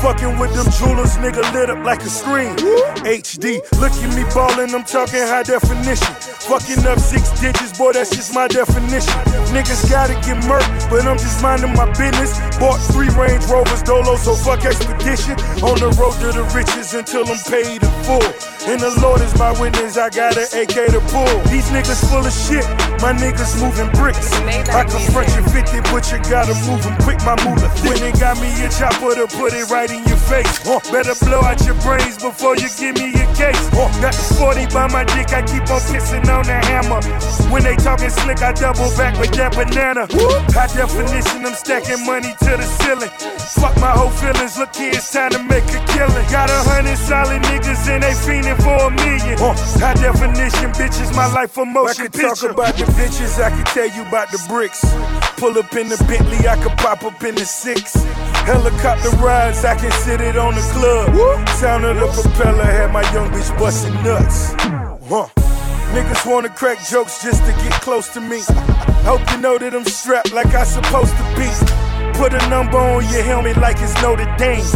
Fucking 0.01 0.39
with 0.39 0.53
them 0.55 0.69
jewelers, 0.79 1.17
nigga 1.17 1.43
lit 1.53 1.71
up 1.71 1.85
like 1.85 2.03
a 2.03 2.09
screen. 2.09 2.55
HD, 3.05 3.61
look 3.81 3.93
at 3.93 4.11
me 4.15 4.25
ballin', 4.35 4.75
I'm 4.75 4.85
talking 4.85 5.21
high 5.25 5.43
definition. 5.43 6.15
Fucking 6.45 6.87
up 6.87 6.99
six 6.99 7.29
digits, 7.41 7.77
boy, 7.79 7.93
that's 7.93 8.11
just 8.11 8.35
my 8.35 8.47
definition. 8.49 9.17
Niggas 9.53 9.89
gotta 9.91 10.15
get 10.27 10.37
murked, 10.45 10.91
but 10.91 11.07
I'm 11.07 11.19
just 11.19 11.43
minding 11.43 11.73
my 11.75 11.87
business. 11.97 12.37
Bought 12.59 12.79
three 12.93 13.09
Range 13.17 13.45
Rovers, 13.47 13.83
Dolo, 13.83 14.17
so 14.17 14.35
fuck 14.35 14.65
expedition. 14.65 15.35
On 15.65 15.77
the 15.81 15.91
road 15.99 16.15
to 16.21 16.33
the 16.33 16.45
riches 16.55 16.95
until 16.95 17.25
I'm 17.27 17.41
paid 17.49 17.83
in 17.83 17.95
full. 18.05 18.25
And 18.69 18.81
the 18.81 18.93
Lord 19.01 19.21
is 19.21 19.37
my 19.39 19.53
witness, 19.61 19.97
I 19.97 20.09
got 20.11 20.37
an 20.37 20.49
AK 20.53 20.93
to 20.93 21.01
pull. 21.13 21.33
These 21.49 21.69
niggas 21.73 22.01
full 22.09 22.25
of 22.25 22.33
shit, 22.33 22.65
my 23.01 23.13
niggas 23.13 23.61
moving 23.61 23.91
bricks. 23.97 24.33
I 24.73 24.85
confront 24.85 25.29
you 25.37 25.43
50, 25.49 25.81
but 25.93 26.05
you 26.13 26.19
gotta 26.29 26.55
move 26.69 26.85
'em 26.87 26.97
quick, 27.05 27.21
my 27.25 27.37
moolah. 27.45 27.69
When 27.85 27.99
they 28.01 28.13
got 28.13 28.41
me 28.41 28.49
a 28.65 28.69
chopper 28.69 29.15
to 29.15 29.27
put 29.37 29.53
it 29.53 29.69
right 29.71 29.74
in 29.83 30.05
your 30.07 30.17
face. 30.17 30.67
Uh, 30.67 30.79
better 30.93 31.15
blow 31.25 31.41
out 31.41 31.59
your 31.67 31.75
brains 31.83 32.17
before 32.17 32.55
you 32.57 32.69
give 32.79 32.95
me 32.97 33.11
your 33.11 33.27
case. 33.35 33.59
Uh, 33.75 33.91
the 34.01 34.11
40 34.39 34.67
by 34.73 34.87
my 34.89 35.05
dick, 35.05 35.33
I 35.35 35.43
keep 35.43 35.67
on 35.71 35.81
pissing 35.91 36.27
on 36.31 36.45
the 36.47 36.55
hammer. 36.71 37.03
When 37.55 37.63
they 37.63 37.77
talking 37.77 38.11
slick, 38.11 38.43
I 38.43 38.51
double 38.51 38.91
back 38.99 39.15
with 39.15 39.31
that 39.39 39.55
banana. 39.55 40.11
High 40.51 40.67
definition, 40.75 41.47
I'm 41.47 41.55
stacking 41.55 42.03
money 42.03 42.35
to 42.35 42.53
the 42.59 42.67
ceiling. 42.83 43.15
Fuck 43.63 43.79
my 43.79 43.95
whole 43.95 44.11
feelings, 44.11 44.59
look 44.59 44.75
here, 44.75 44.91
it's 44.91 45.15
time 45.15 45.31
to 45.31 45.43
make 45.47 45.63
a 45.71 45.79
killing. 45.95 46.27
Got 46.35 46.51
a 46.51 46.59
hundred 46.67 46.99
solid 46.99 47.47
niggas 47.47 47.87
and 47.87 48.03
they 48.03 48.11
fiending 48.27 48.59
for 48.59 48.75
a 48.75 48.91
million. 48.91 49.39
Uh, 49.39 49.55
high 49.79 49.95
definition, 49.95 50.75
bitches, 50.75 51.15
my 51.15 51.31
life 51.31 51.53
for 51.53 51.65
motion 51.65 51.95
I 51.95 52.11
could 52.11 52.19
talk 52.19 52.43
about 52.43 52.75
the 52.75 52.91
bitches, 52.99 53.39
I 53.39 53.55
could 53.55 53.71
tell 53.71 53.87
you 53.87 54.03
about 54.03 54.35
the 54.35 54.43
bricks. 54.51 54.83
Pull 55.39 55.55
up 55.55 55.71
in 55.79 55.87
the 55.87 55.99
Bentley, 56.11 56.43
I 56.51 56.59
could 56.59 56.75
pop 56.83 57.07
up 57.07 57.23
in 57.23 57.37
the 57.39 57.47
six. 57.47 57.95
Helicopter 58.51 59.15
rides, 59.23 59.65
I 59.65 59.79
can 59.79 59.95
sit 60.03 60.21
it 60.21 60.35
on 60.35 60.59
the 60.59 60.65
club. 60.75 61.15
Sound 61.63 61.85
of 61.87 62.03
the 62.03 62.11
propeller 62.19 62.67
had 62.67 62.91
my 62.91 63.07
young 63.15 63.31
bitch 63.31 63.57
busting 63.57 63.95
nuts. 64.03 64.59
Huh. 65.07 65.54
Niggas 65.95 66.27
wanna 66.27 66.49
crack 66.49 66.85
jokes 66.91 67.23
just 67.23 67.45
to 67.45 67.53
get 67.63 67.73
close 67.81 68.09
to 68.15 68.21
me. 68.21 68.41
Hope 69.07 69.23
you 69.31 69.39
know 69.39 69.59
that 69.59 69.75
I'm 69.75 69.85
strapped 69.85 70.33
like 70.33 70.53
I 70.53 70.65
supposed 70.65 71.15
to 71.15 71.25
be. 71.39 71.47
Put 72.19 72.35
a 72.35 72.43
number 72.51 72.79
on 72.79 73.07
your 73.15 73.23
helmet 73.23 73.57
like 73.59 73.77
it's 73.79 73.95
Notre 74.03 74.27
Dame. 74.37 74.67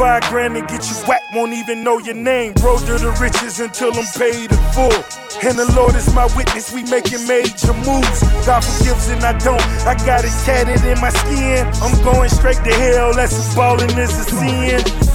Five 0.00 0.22
grand 0.32 0.56
and 0.56 0.66
get 0.66 0.88
you 0.88 0.96
whacked, 1.04 1.34
won't 1.34 1.52
even 1.52 1.84
know 1.84 1.98
your 1.98 2.14
name. 2.16 2.54
Road 2.64 2.80
to 2.88 2.96
the 2.96 3.12
riches 3.20 3.60
until 3.60 3.92
I'm 3.92 4.08
paid 4.16 4.50
in 4.50 4.62
full. 4.72 5.04
And 5.44 5.58
the 5.58 5.70
Lord 5.76 5.94
is 5.96 6.08
my 6.14 6.24
witness, 6.34 6.72
we 6.72 6.82
making 6.88 7.28
major 7.28 7.76
moves. 7.84 8.24
God 8.48 8.64
forgives 8.64 9.08
and 9.12 9.22
I 9.22 9.36
don't. 9.44 9.60
I 9.84 9.92
got 10.08 10.24
it 10.24 10.32
tatted 10.48 10.80
in 10.80 10.98
my 10.98 11.10
skin. 11.10 11.68
I'm 11.84 11.92
going 12.02 12.30
straight 12.30 12.56
to 12.64 12.72
hell, 12.72 13.12
that's 13.12 13.36
a 13.36 13.44
ballin' 13.54 13.98
is 14.00 14.16
a 14.16 14.24
sin. 14.32 15.13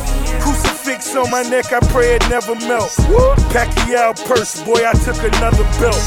Crucifix 0.89 1.15
on 1.15 1.29
my 1.29 1.43
neck, 1.43 1.71
I 1.71 1.79
pray 1.91 2.15
it 2.15 2.29
never 2.29 2.55
melt. 2.55 2.89
Pacquiao 3.53 4.15
purse, 4.25 4.61
boy, 4.63 4.81
I 4.85 4.93
took 4.93 5.17
another 5.17 5.63
belt. 5.79 6.01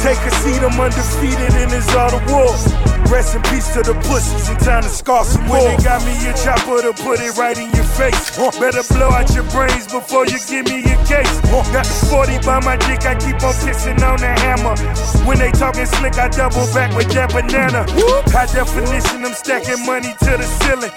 Take 0.00 0.18
a 0.24 0.30
seat, 0.40 0.62
I'm 0.62 0.80
undefeated 0.80 1.54
in 1.60 1.68
this 1.68 1.88
art 1.94 2.14
of 2.14 2.24
war. 2.30 2.91
Rest 3.10 3.34
in 3.34 3.42
peace 3.42 3.68
to 3.74 3.82
the 3.82 3.94
pussies 4.08 4.48
and 4.48 4.58
time 4.60 4.82
to 4.82 4.88
scar 4.88 5.24
some 5.24 5.44
more. 5.46 5.58
When 5.58 5.76
they 5.76 5.84
got 5.84 6.00
me 6.04 6.14
a 6.28 6.32
chopper 6.32 6.80
to 6.82 6.92
put 7.02 7.20
it 7.20 7.36
right 7.36 7.56
in 7.56 7.70
your 7.72 7.84
face. 7.84 8.36
Better 8.58 8.82
blow 8.94 9.10
out 9.10 9.28
your 9.34 9.44
brains 9.52 9.86
before 9.86 10.26
you 10.26 10.38
give 10.48 10.66
me 10.68 10.80
your 10.80 11.00
case. 11.04 11.28
Got 11.72 11.84
the 11.84 11.96
40 12.08 12.38
by 12.46 12.60
my 12.64 12.76
dick, 12.76 13.04
I 13.04 13.14
keep 13.18 13.42
on 13.42 13.54
kissing 13.64 14.00
on 14.02 14.18
the 14.18 14.32
hammer. 14.44 14.76
When 15.26 15.38
they 15.38 15.50
talking 15.52 15.86
slick, 15.86 16.16
I 16.16 16.28
double 16.28 16.66
back 16.72 16.94
with 16.96 17.12
that 17.12 17.32
banana. 17.32 17.84
High 18.32 18.48
definition, 18.48 19.24
I'm 19.24 19.34
stacking 19.34 19.84
money 19.84 20.14
to 20.24 20.32
the 20.40 20.46
ceiling. 20.64 20.92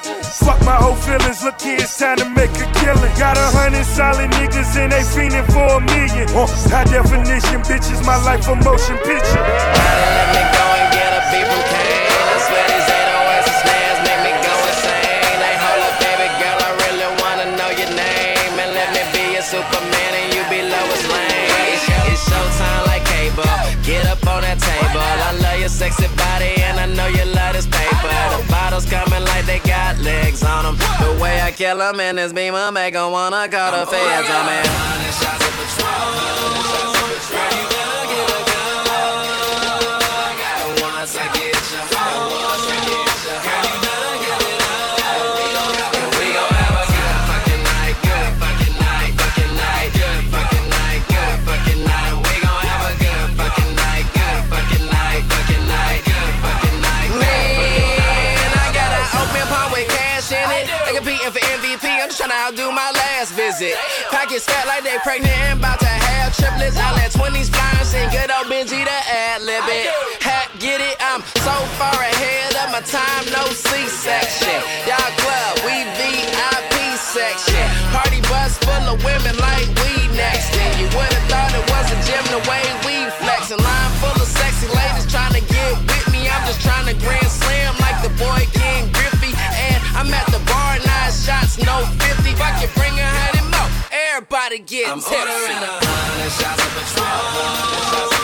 Fuck 0.45 0.61
my 0.63 0.75
whole 0.75 0.95
feelings, 0.95 1.43
look 1.43 1.59
here, 1.59 1.79
it's 1.79 1.97
time 1.97 2.17
to 2.17 2.29
make 2.29 2.53
a 2.55 2.67
killing. 2.79 3.13
Got 3.19 3.37
a 3.37 3.47
hundred 3.55 3.85
solid 3.85 4.29
niggas 4.39 4.75
and 4.77 4.91
they 4.91 5.03
fiending 5.03 5.47
for 5.51 5.67
a 5.67 5.81
million. 5.81 6.27
High 6.71 6.85
definition, 6.85 7.59
bitches, 7.67 8.05
my 8.05 8.17
life 8.23 8.47
a 8.47 8.55
motion 8.55 8.97
picture. 9.03 9.43
Let 9.43 10.27
me 10.31 10.43
go 10.53 10.65
and 10.79 10.87
get 10.93 11.11
a 11.11 11.21
beat 11.31 11.94
on 24.35 24.41
that 24.43 24.59
table. 24.59 24.99
I 24.99 25.31
love 25.39 25.59
your 25.59 25.69
sexy 25.69 26.07
body 26.19 26.59
and 26.67 26.79
I 26.79 26.85
know 26.85 27.07
you 27.07 27.23
love 27.31 27.53
this 27.55 27.67
paper. 27.67 28.11
The 28.35 28.43
bottles 28.51 28.85
coming 28.85 29.23
like 29.31 29.45
they 29.45 29.59
got 29.59 29.97
legs 29.99 30.43
on 30.43 30.63
them. 30.65 30.75
The 30.99 31.17
way 31.21 31.41
I 31.41 31.51
kill 31.51 31.81
'em 31.81 31.99
in 31.99 32.17
this 32.17 32.33
beamer 32.33 32.71
make 32.71 32.95
'em 32.95 33.11
wanna 33.11 33.47
call 33.47 33.71
the 33.71 33.85
feds 33.87 34.29
on 34.29 34.45
me. 34.49 34.59
Shots 35.19 35.45
of 35.47 35.53
Patron. 35.57 35.85
Girl, 37.31 37.51
you 37.57 37.65
better 37.71 38.05
get 38.11 38.27
a 38.37 38.41
gun. 38.49 38.85
I 40.03 40.31
get 40.41 40.57
you, 40.67 40.83
once 40.83 41.15
Just 62.25 62.33
tryna 62.33 62.47
outdo 62.47 62.71
my 62.71 62.91
last 62.91 63.33
visit. 63.33 63.75
Pockets 64.09 64.45
fat 64.45 64.65
like 64.65 64.83
they 64.83 64.97
pregnant 65.03 65.33
and 65.45 65.59
about 65.59 65.79
to 65.79 65.85
have 65.85 66.35
triplets. 66.35 66.77
I 66.77 66.93
let 66.95 67.11
20s 67.11 67.53
flying, 67.53 67.85
sing 67.85 68.09
good 68.09 68.31
old 68.31 68.47
Benji 68.49 68.81
to 68.81 68.99
ad 69.13 69.43
lib 69.43 69.63
it. 69.67 69.93
Hat, 70.21 70.49
get 70.59 70.81
it? 70.81 70.97
I'm 70.99 71.21
so 71.45 71.55
far 71.77 71.93
ahead 71.93 72.55
of 72.65 72.71
my 72.73 72.81
time, 72.81 73.25
no 73.29 73.45
C-section. 73.53 74.57
Y'all 74.89 75.11
club, 75.21 75.53
we 75.69 75.85
VIP 75.97 76.97
section. 76.97 77.65
Party 77.93 78.21
bus 78.25 78.57
full 78.57 78.85
of 78.89 78.97
women 79.05 79.37
like 79.37 79.67
we 79.85 80.09
next. 80.17 80.49
And 80.57 80.73
you 80.81 80.87
would've 80.97 81.25
thought 81.29 81.53
it 81.53 81.65
was 81.69 81.85
a 81.93 81.97
gym 82.09 82.25
the 82.33 82.41
way 82.49 82.63
we 82.89 82.94
shots, 91.25 91.57
no 91.57 91.81
50. 92.05 92.29
If 92.29 92.41
I 92.41 92.51
can 92.59 92.69
bring 92.75 92.93
a 92.99 93.03
hundred 93.03 93.49
more, 93.49 93.69
everybody 93.91 94.59
get 94.59 94.89
I'm 94.89 94.99
tipsy. 94.99 95.15
ordering 95.15 95.57
a 95.57 95.73
hundred 95.81 96.31
shots 96.31 96.61
of 96.61 96.71
Patron. 96.75 98.14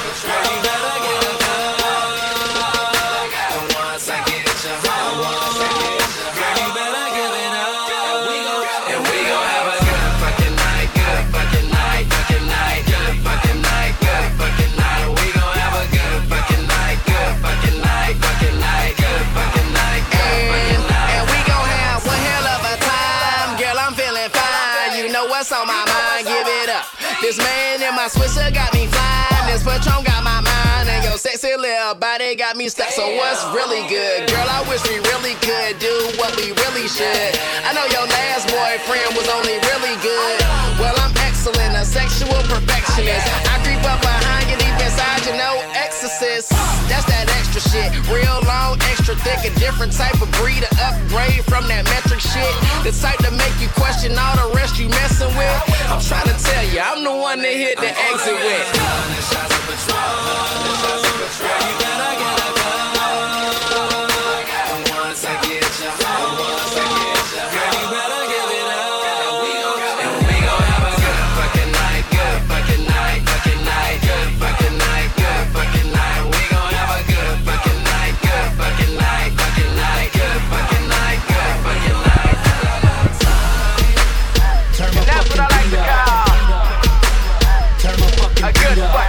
Little 31.92 32.00
body 32.00 32.36
got 32.36 32.56
me 32.56 32.70
stuck. 32.70 32.88
So 32.92 33.04
what's 33.20 33.44
really 33.52 33.84
good? 33.92 34.30
Girl, 34.32 34.48
I 34.48 34.64
wish 34.72 34.80
we 34.88 35.04
really 35.12 35.36
could 35.44 35.76
do 35.80 35.92
what 36.16 36.32
we 36.40 36.56
really 36.64 36.88
should. 36.88 37.32
I 37.68 37.76
know 37.76 37.84
your 37.92 38.08
last 38.08 38.48
boyfriend 38.48 39.12
was 39.12 39.28
only 39.28 39.60
really 39.68 39.96
good. 40.00 40.40
Well, 40.80 40.96
I'm 41.04 41.12
excellent, 41.28 41.76
a 41.76 41.84
sexual 41.84 42.40
perfectionist. 42.48 43.28
I 43.44 43.60
creep 43.68 43.84
up 43.84 44.00
behind 44.00 44.48
you 44.48 44.56
deep 44.56 44.78
inside 44.80 45.20
you, 45.28 45.36
no 45.36 45.60
exorcist. 45.76 46.56
That's 46.88 47.04
that 47.12 47.28
extra 47.28 47.51
shit. 47.72 47.88
Real 48.12 48.40
long, 48.44 48.76
extra 48.92 49.16
thick, 49.16 49.40
a 49.48 49.52
different 49.60 49.94
type 49.94 50.22
of 50.22 50.30
breed, 50.44 50.64
a 50.64 50.72
upgrade 50.84 51.44
from 51.48 51.68
that 51.72 51.86
metric 51.88 52.20
shit. 52.20 52.54
The 52.84 52.92
type 52.92 53.18
to 53.24 53.32
make 53.32 53.56
you 53.64 53.70
question 53.80 54.18
all 54.20 54.36
the 54.36 54.52
rest 54.56 54.78
you 54.78 54.90
messing 54.90 55.32
with. 55.40 55.56
I'm 55.88 56.02
trying 56.04 56.28
to 56.28 56.36
tell 56.36 56.66
you, 56.68 56.80
I'm 56.84 57.04
the 57.04 57.16
one 57.16 57.42
that 57.42 57.56
hit 57.56 57.80
the 57.80 57.92
exit 58.12 58.36
with. 58.36 58.68
Shots 59.32 59.56
of 59.56 59.64
Patron. 59.72 59.96
Girl, 61.40 61.62
you 61.64 61.76
better 61.80 62.14
get 62.20 62.38
a 62.44 62.52
gun. 62.60 62.92
And 64.72 64.84
once 64.92 65.24
I 65.26 65.34
get 65.42 65.61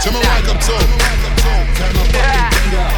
Turn 0.02 0.14
my 0.14 0.21
night. 0.21 0.42
mic 0.42 0.50
up 0.50 0.59
to 0.59 0.73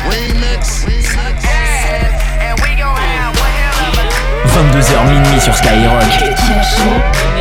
Remix. 0.08 0.86
And, 0.86 2.14
and 2.40 2.58
we 2.62 2.74
gon' 2.80 2.96
have 2.96 3.36
one 3.36 3.50
hell 3.60 3.76
of 3.88 3.98
a 3.98 4.80
22h 4.80 5.04
minuit 5.10 5.42
sur 5.42 5.52
Skyrock. 5.52 7.33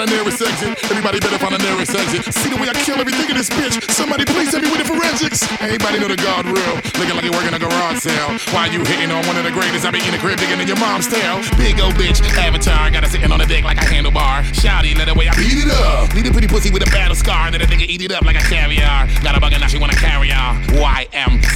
Find 0.00 0.12
a 0.12 0.16
nearest 0.16 0.40
exit. 0.40 0.80
Everybody 0.88 1.20
better 1.20 1.36
find 1.36 1.52
a 1.52 1.58
nearest 1.60 1.92
exit. 1.92 2.32
See 2.32 2.48
the 2.48 2.56
way 2.56 2.72
I 2.72 2.72
kill 2.72 2.96
everything 2.96 3.28
in 3.28 3.36
this 3.36 3.50
bitch. 3.52 3.76
Somebody 3.92 4.24
please 4.24 4.48
help 4.48 4.64
me 4.64 4.72
with 4.72 4.80
the 4.80 4.88
forensics. 4.88 5.44
Everybody 5.60 6.00
know 6.00 6.08
the 6.08 6.16
God 6.16 6.48
real. 6.48 6.80
Looking 6.96 7.20
like 7.20 7.28
you 7.28 7.32
working 7.36 7.52
a 7.52 7.60
garage 7.60 8.00
sale. 8.00 8.32
Why 8.56 8.72
you 8.72 8.80
hitting 8.80 9.12
on 9.12 9.20
one 9.28 9.36
of 9.36 9.44
the 9.44 9.52
greatest? 9.52 9.84
I 9.84 9.92
be 9.92 10.00
in 10.00 10.16
the 10.16 10.16
crib 10.16 10.40
digging 10.40 10.56
in 10.56 10.64
your 10.64 10.80
mom's 10.80 11.04
tail. 11.04 11.44
Big 11.60 11.76
old 11.84 12.00
bitch, 12.00 12.24
avatar. 12.32 12.88
Got 12.88 13.04
her 13.04 13.12
sitting 13.12 13.28
on 13.28 13.44
the 13.44 13.44
deck 13.44 13.64
like 13.64 13.76
a 13.76 13.84
handlebar. 13.84 14.40
Shouty, 14.56 14.96
let 14.96 15.04
the 15.04 15.12
way 15.12 15.28
I 15.28 15.36
beat 15.36 15.60
it 15.60 15.68
up. 15.68 16.16
Need 16.16 16.24
a 16.24 16.32
pretty 16.32 16.48
pussy 16.48 16.72
with 16.72 16.80
a 16.80 16.88
battle 16.88 17.14
scar. 17.14 17.50
Then 17.52 17.60
a 17.60 17.68
nigga 17.68 17.84
eat 17.84 18.00
it 18.00 18.10
up 18.10 18.24
like 18.24 18.40
a 18.40 18.44
caviar. 18.48 19.04
Got 19.20 19.36
a 19.36 19.40
bucket 19.40 19.60
now 19.60 19.68
she 19.68 19.76
wanna 19.76 20.00
carry 20.00 20.32
on. 20.32 20.64
YMCMB. 20.80 21.49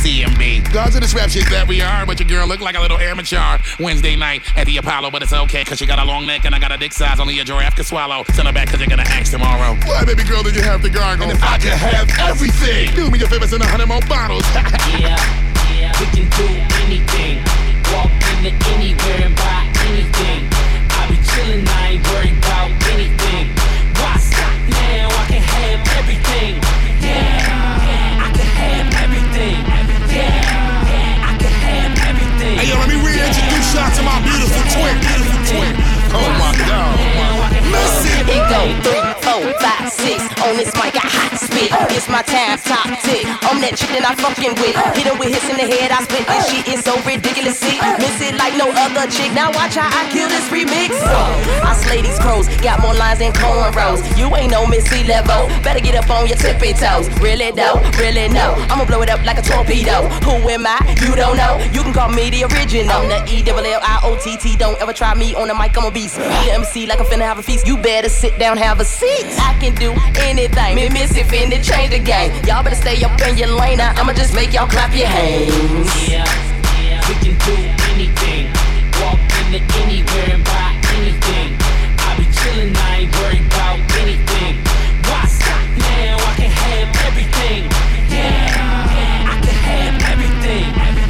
Gods 0.75 0.97
of 0.97 1.03
this 1.03 1.15
rap 1.15 1.31
shit 1.31 1.47
that 1.55 1.71
we 1.71 1.79
are. 1.87 2.03
But 2.03 2.19
your 2.19 2.27
girl 2.27 2.49
look 2.51 2.59
like 2.59 2.75
a 2.75 2.81
little 2.81 2.99
amateur. 2.99 3.63
Wednesday 3.79 4.17
night 4.17 4.43
at 4.59 4.67
the 4.67 4.77
Apollo, 4.79 5.13
but 5.13 5.23
it's 5.23 5.33
okay. 5.33 5.63
Cause 5.63 5.79
she 5.79 5.87
got 5.87 6.01
a 6.01 6.05
long 6.05 6.27
neck 6.27 6.47
and 6.47 6.53
I 6.53 6.59
got 6.59 6.73
a 6.73 6.77
dick 6.77 6.93
size 6.93 7.21
only 7.21 7.39
a 7.39 7.45
giraffe 7.45 7.77
can 7.77 7.85
swallow. 7.85 8.25
Send 8.35 8.49
her 8.49 8.53
back 8.53 8.75
cause 8.75 8.81
you're 8.81 8.91
gonna 8.91 9.07
ask 9.07 9.31
tomorrow. 9.31 9.79
Why, 9.87 10.05
baby 10.05 10.25
girl, 10.25 10.43
did 10.43 10.57
you 10.57 10.63
have 10.63 10.83
to 10.83 10.91
gargle? 10.91 11.31
And 11.31 11.39
if 11.39 11.45
I 11.45 11.59
could 11.59 11.79
have 11.79 12.11
everything, 12.19 12.93
do 12.97 13.09
me 13.09 13.23
a 13.23 13.29
favor, 13.29 13.47
send 13.47 13.63
a 13.63 13.71
hundred 13.71 13.87
more 13.87 14.03
bottles. 14.11 14.43
yeah, 14.99 15.15
yeah, 15.79 15.95
we 16.03 16.11
can 16.11 16.27
do 16.35 16.47
anything. 16.83 17.39
Walk 17.95 18.11
into 18.35 18.51
anywhere 18.75 19.31
and 19.31 19.37
buy 19.39 19.71
anything. 19.87 20.51
I 20.91 21.07
be 21.07 21.23
chillin', 21.23 21.69
I 21.71 21.87
ain't 21.87 22.03
worried 22.11 22.35
about 22.43 22.75
anything. 22.91 23.74
Y'all 33.75 33.91
to 33.91 34.03
my 34.03 34.19
beautiful 34.23 34.63
twin. 34.71 34.95
Beautiful 35.03 35.43
twin. 35.51 35.75
Oh 36.15 36.31
my 36.39 36.55
God. 36.63 36.95
Missy. 37.75 38.15
It 38.31 38.43
go 38.47 38.63
three, 38.87 39.03
four, 39.25 39.43
five, 39.59 39.91
On 40.05 40.53
this 40.61 40.69
mic, 40.77 40.93
I 41.01 41.09
hot 41.09 41.33
spit. 41.41 41.73
It's 41.97 42.13
my 42.13 42.21
time, 42.21 42.61
top 42.61 42.85
tick. 43.09 43.25
I'm 43.49 43.57
that 43.65 43.73
chick 43.73 43.89
that 43.97 44.05
I 44.05 44.13
fucking 44.21 44.53
with. 44.61 44.77
Hit 44.93 45.09
her 45.09 45.17
with 45.17 45.33
hits 45.33 45.49
in 45.49 45.57
the 45.57 45.65
head. 45.65 45.97
I 45.97 46.05
spit 46.05 46.29
this 46.29 46.45
shit. 46.45 46.69
It's 46.69 46.85
so 46.85 46.93
ridiculous. 47.09 47.57
See, 47.57 47.81
miss 47.97 48.21
it 48.21 48.37
like 48.37 48.53
no 48.61 48.69
other 48.69 49.09
chick. 49.09 49.33
Now 49.33 49.49
watch 49.57 49.81
how 49.81 49.89
I 49.89 50.05
kill 50.13 50.29
this 50.29 50.45
remix. 50.53 50.93
I 51.01 51.73
slay 51.73 52.05
these 52.05 52.21
crows. 52.21 52.53
Got 52.61 52.85
more 52.85 52.93
lines 52.93 53.25
than 53.25 53.33
cornrows. 53.33 54.05
You 54.21 54.29
ain't 54.37 54.53
no 54.53 54.69
Missy 54.69 55.09
level. 55.09 55.49
Better 55.65 55.81
get 55.81 55.97
up 55.97 56.13
on 56.13 56.29
your 56.29 56.37
tippy 56.37 56.77
toes. 56.77 57.09
Really 57.25 57.49
though, 57.57 57.81
really 57.97 58.29
no. 58.29 58.61
I'ma 58.69 58.85
blow 58.85 59.01
it 59.01 59.09
up 59.09 59.25
like 59.25 59.41
a 59.41 59.45
torpedo. 59.47 60.05
Who 60.29 60.37
am 60.53 60.69
I? 60.69 60.85
You 61.01 61.17
don't 61.17 61.41
know. 61.41 61.57
You 61.73 61.81
can 61.81 61.97
call 61.97 62.13
me 62.13 62.29
the 62.29 62.45
original. 62.53 62.93
I'm 62.93 63.09
the 63.09 63.25
E 63.33 63.41
double 63.41 63.65
L 63.65 63.81
I 63.81 64.05
O 64.05 64.21
T 64.21 64.37
T. 64.37 64.53
Don't 64.61 64.77
ever 64.85 64.93
try 64.93 65.17
me 65.17 65.33
on 65.33 65.49
the 65.49 65.57
mic. 65.57 65.73
I'm 65.81 65.89
a 65.89 65.91
beast. 65.91 66.21
Be 66.21 66.29
the 66.29 66.61
MC 66.61 66.85
like 66.85 67.01
I'm 67.01 67.09
finna 67.09 67.25
have 67.25 67.41
a 67.41 67.43
feast. 67.43 67.65
You 67.67 67.81
better 67.81 68.13
sit 68.13 68.37
down, 68.39 68.61
have 68.61 68.81
a 68.81 68.85
seat. 68.85 69.25
I 69.41 69.57
can 69.57 69.73
do 69.81 69.94
anything. 70.17 70.77
Me 70.77 70.89
miss 70.89 71.17
it, 71.17 71.27
finna 71.27 71.63
change 71.63 71.91
the 71.91 71.99
game. 71.99 72.33
Y'all 72.47 72.63
better 72.63 72.77
stay 72.77 73.03
up 73.05 73.21
in 73.23 73.37
your 73.37 73.49
lane. 73.49 73.79
Now 73.79 73.93
I'ma 73.97 74.13
just 74.13 74.35
make 74.35 74.53
y'all 74.53 74.67
clap 74.69 74.95
your 74.95 75.07
hands. 75.07 75.91
Yeah, 76.09 76.25
yeah, 76.83 77.01
we 77.09 77.15
can 77.23 77.37
do 77.45 77.55
anything. 77.95 78.51
Walk 79.03 79.21
into 79.53 79.61
anywhere 79.83 80.35
and 80.35 80.45
buy 80.45 80.75
anything. 80.97 81.57
I 81.99 82.17
be 82.19 82.25
chillin', 82.31 82.77
I 82.77 83.05
ain't 83.05 83.13
worried 83.19 83.47
about 83.47 83.79
anything. 84.01 84.63
Why 85.09 85.27
stop 85.27 85.65
now? 85.79 86.17
I 86.19 86.33
can 86.39 86.51
have 86.51 86.89
everything. 87.09 87.69
Yeah, 88.11 89.33
I 89.33 89.37
can 89.43 89.59
have 89.69 89.95
everything. 90.13 90.67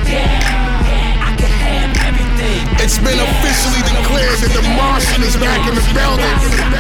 Yeah, 0.09 1.29
I 1.29 1.37
can 1.37 1.53
have 1.69 1.93
everything. 2.09 2.63
It's 2.81 2.99
been 2.99 3.21
officially 3.21 3.83
declared 3.85 4.39
that 4.45 4.53
the 4.53 4.65
Martian 4.77 5.23
is 5.23 5.37
back 5.37 5.63
in 5.69 5.75
the 5.75 5.85
building. 5.93 6.74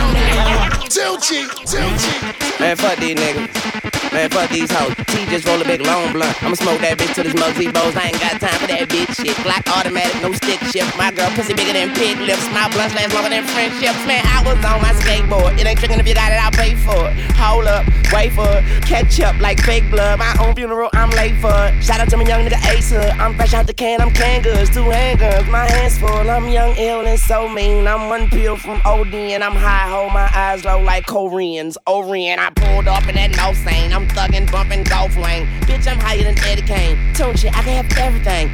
Tilchy, 0.88 1.47
Tilchy. 1.67 2.61
Man, 2.61 2.76
fuck 2.76 2.99
these 2.99 3.14
niggas. 3.17 3.84
Man, 4.14 4.30
fuck 4.30 4.49
these 4.49 4.71
hoes. 4.71 4.94
T 5.11 5.26
just 5.26 5.44
roll 5.44 5.61
a 5.61 5.64
big 5.64 5.83
long 5.83 6.12
blunt. 6.12 6.38
I'ma 6.38 6.54
smoke 6.54 6.78
that 6.87 6.94
bitch 7.02 7.18
till 7.18 7.25
this 7.26 7.35
Muggsy 7.35 7.66
bows. 7.75 7.99
I 7.99 8.14
ain't 8.14 8.21
got 8.23 8.38
time 8.38 8.54
for 8.62 8.71
that 8.71 8.87
bitch 8.87 9.11
shit. 9.18 9.35
Glock 9.42 9.66
automatic, 9.66 10.14
no 10.23 10.30
stick 10.38 10.62
shift. 10.71 10.94
My 10.94 11.11
girl 11.11 11.26
pussy 11.35 11.50
bigger 11.50 11.75
than 11.75 11.90
pig 11.99 12.23
lips. 12.23 12.47
My 12.54 12.71
blunts 12.71 12.94
last 12.94 13.11
longer 13.11 13.35
than 13.35 13.42
friendships. 13.50 13.99
Man, 14.06 14.23
I 14.23 14.38
was 14.47 14.54
on 14.62 14.78
my 14.78 14.94
skateboard. 15.02 15.59
It 15.59 15.66
ain't 15.66 15.83
tricking 15.83 15.99
if 15.99 16.06
you 16.06 16.14
got 16.14 16.30
it, 16.30 16.38
I'll 16.38 16.54
pay 16.54 16.78
for 16.78 16.94
it. 17.11 17.18
Hold 17.35 17.66
up, 17.66 17.83
wait 18.14 18.30
for 18.30 18.47
it. 18.47 18.62
Catch 18.87 19.18
up 19.18 19.35
like 19.42 19.59
fake 19.66 19.90
blood. 19.90 20.23
My 20.23 20.30
own 20.38 20.54
funeral, 20.54 20.94
I'm 20.94 21.11
late 21.18 21.35
for 21.42 21.50
it. 21.50 21.83
Shout 21.83 21.99
out 21.99 22.06
to 22.14 22.16
my 22.16 22.23
young 22.23 22.47
nigga 22.47 22.62
Ace 22.71 22.94
Hood. 22.94 23.18
I'm 23.18 23.35
fresh 23.35 23.50
out 23.50 23.66
the 23.66 23.75
can, 23.75 23.99
I'm 23.99 24.14
can 24.14 24.47
goods. 24.47 24.71
Two 24.71 24.87
handguns, 24.94 25.50
my 25.50 25.66
hands 25.66 25.99
full. 25.99 26.30
I'm 26.30 26.47
young, 26.47 26.71
ill, 26.78 27.02
and 27.02 27.18
so 27.18 27.49
mean. 27.50 27.90
I'm 27.90 28.06
one 28.09 28.30
pill 28.30 28.54
from 28.54 28.78
OD 28.87 29.35
and 29.35 29.42
I'm 29.42 29.59
high. 29.59 29.90
Hold 29.90 30.12
my 30.14 30.30
eyes 30.30 30.64
low 30.64 30.79
like 30.79 31.07
Koreans. 31.07 31.74
Orient, 31.90 32.38
I 32.38 32.55
pulled 32.55 32.87
up 32.87 33.09
in 33.11 33.18
that 33.18 33.35
no 33.35 33.53
sane. 33.66 33.92
I'm 33.92 34.04
thuggin', 34.07 34.51
bumpin' 34.51 34.85
golf 34.85 35.17
lane. 35.17 35.47
Bitch, 35.67 35.87
I'm 35.87 35.99
higher 36.01 36.23
than 36.23 36.38
Eddie 36.45 36.62
Kane. 36.62 36.99
Tune 37.14 37.37
shit, 37.37 37.57
I 37.57 37.62
can 37.62 37.85
have 37.85 37.99
everything. 37.99 38.51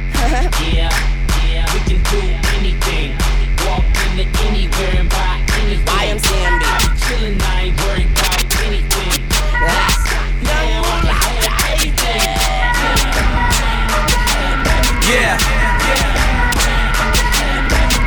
Yeah, 0.73 0.89
yeah, 1.49 1.65
we 1.73 1.79
can 1.87 2.01
do 2.11 2.19
anything. 2.57 3.15
Walk 3.65 3.85
into 4.17 4.25
anywhere 4.47 4.95
and 4.99 5.09
buy 5.09 5.39
anything. 5.61 5.85
YMCMB. 5.85 6.63
I 6.63 6.77
be 6.77 6.87
chillin', 7.01 7.41
I 7.41 7.61
ain't 7.61 7.77
worried 7.81 8.09
about 8.11 8.41
anything. 8.65 9.21
Why 9.61 9.87
stop 10.01 10.27
now? 10.43 10.81
I 10.81 10.97
can 11.03 11.15
have 11.15 11.71
everything. 11.71 12.21
Yeah. 15.11 15.37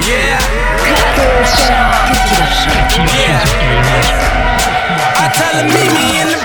Yeah. 0.04 0.38
Yeah. 3.14 3.40
I 5.16 5.30
tell 5.32 5.54
her 5.56 5.64
meet 5.64 5.90
me 5.92 6.20
in 6.20 6.28
the 6.28 6.38